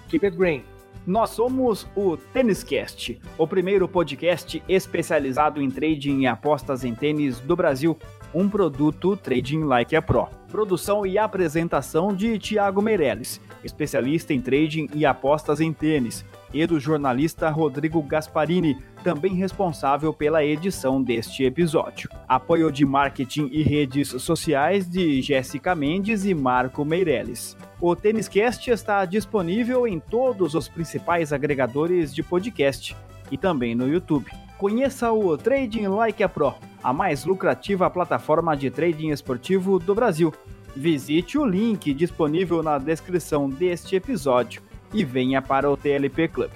Keep 0.09 0.27
it 0.27 0.37
green. 0.37 0.65
Nós 1.07 1.31
somos 1.31 1.87
o 1.97 2.17
Têniscast, 2.17 3.21
o 3.37 3.47
primeiro 3.47 3.89
podcast 3.89 4.63
especializado 4.69 5.61
em 5.61 5.69
trading 5.69 6.21
e 6.21 6.27
apostas 6.29 6.85
em 6.85 6.95
tênis 6.95 7.41
do 7.41 7.57
Brasil, 7.57 7.99
um 8.33 8.49
produto 8.49 9.17
Trading 9.17 9.65
Like 9.65 9.97
a 9.97 10.01
Pro. 10.01 10.42
Produção 10.53 11.07
e 11.07 11.17
apresentação 11.17 12.15
de 12.15 12.39
Tiago 12.39 12.83
Meirelles, 12.83 13.41
especialista 13.65 14.35
em 14.35 14.41
trading 14.43 14.87
e 14.95 15.07
apostas 15.07 15.63
em 15.63 15.73
tênis, 15.73 16.27
e 16.53 16.67
do 16.67 16.79
jornalista 16.79 17.49
Rodrigo 17.49 18.03
Gasparini, 18.03 18.77
também 19.03 19.33
responsável 19.35 20.13
pela 20.13 20.45
edição 20.45 21.03
deste 21.03 21.43
episódio. 21.43 22.11
Apoio 22.29 22.71
de 22.71 22.85
marketing 22.85 23.49
e 23.51 23.63
redes 23.63 24.09
sociais 24.09 24.87
de 24.87 25.23
Jéssica 25.23 25.75
Mendes 25.75 26.27
e 26.27 26.35
Marco 26.35 26.85
Meirelles. 26.85 27.57
O 27.81 27.97
Têniscast 27.97 28.71
está 28.71 29.07
disponível 29.07 29.87
em 29.87 29.99
todos 29.99 30.55
os 30.55 30.69
principais 30.69 31.33
agregadores 31.33 32.15
de 32.15 32.23
podcast 32.23 32.95
e 33.31 33.39
também 33.39 33.75
no 33.75 33.89
YouTube. 33.89 34.31
Conheça 34.63 35.11
o 35.11 35.37
Trading 35.37 35.89
Like 35.89 36.23
a 36.23 36.29
Pro, 36.29 36.55
a 36.85 36.93
mais 36.93 37.25
lucrativa 37.25 37.91
plataforma 37.91 38.57
de 38.57 38.71
trading 38.71 39.09
esportivo 39.09 39.81
do 39.81 39.93
Brasil. 39.93 40.33
Visite 40.77 41.37
o 41.37 41.45
link 41.45 41.93
disponível 41.93 42.63
na 42.63 42.79
descrição 42.79 43.51
deste 43.51 43.97
episódio 43.97 44.63
e 44.95 45.03
venha 45.05 45.43
para 45.43 45.69
o 45.69 45.77
TLP 45.77 46.29
Club. 46.29 46.53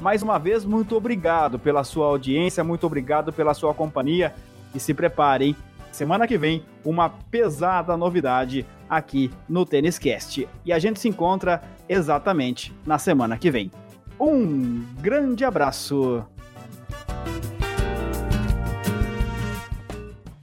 Mais 0.00 0.22
uma 0.22 0.38
vez, 0.38 0.64
muito 0.64 0.96
obrigado 0.96 1.58
pela 1.58 1.82
sua 1.82 2.06
audiência, 2.06 2.62
muito 2.62 2.86
obrigado 2.86 3.32
pela 3.32 3.52
sua 3.54 3.74
companhia 3.74 4.32
e 4.72 4.78
se 4.78 4.94
preparem. 4.94 5.56
Semana 5.90 6.28
que 6.28 6.38
vem, 6.38 6.62
uma 6.84 7.10
pesada 7.10 7.96
novidade 7.96 8.64
aqui 8.88 9.32
no 9.48 9.66
Tênis 9.66 9.98
Cast. 9.98 10.48
E 10.64 10.72
a 10.72 10.78
gente 10.78 11.00
se 11.00 11.08
encontra 11.08 11.60
exatamente 11.88 12.72
na 12.86 12.98
semana 12.98 13.36
que 13.36 13.50
vem. 13.50 13.68
Um 14.16 14.84
grande 15.00 15.44
abraço! 15.44 16.24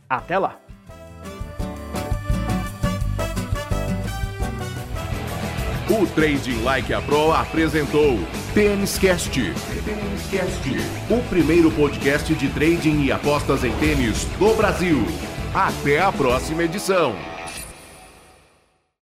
Até 0.10 0.38
lá! 0.38 0.58
O 5.88 6.06
Trading 6.08 6.64
Like 6.64 6.94
a 6.94 7.02
Pro 7.02 7.32
apresentou 7.32 8.18
Tênis 8.56 8.98
Cast. 8.98 9.40
O 11.10 11.22
primeiro 11.30 11.70
podcast 11.72 12.34
de 12.34 12.50
trading 12.50 13.04
e 13.04 13.12
apostas 13.12 13.64
em 13.64 13.72
tênis 13.74 14.26
do 14.40 14.56
Brasil. 14.56 15.06
Até 15.54 16.02
a 16.02 16.12
próxima 16.12 16.64
edição. 16.64 17.35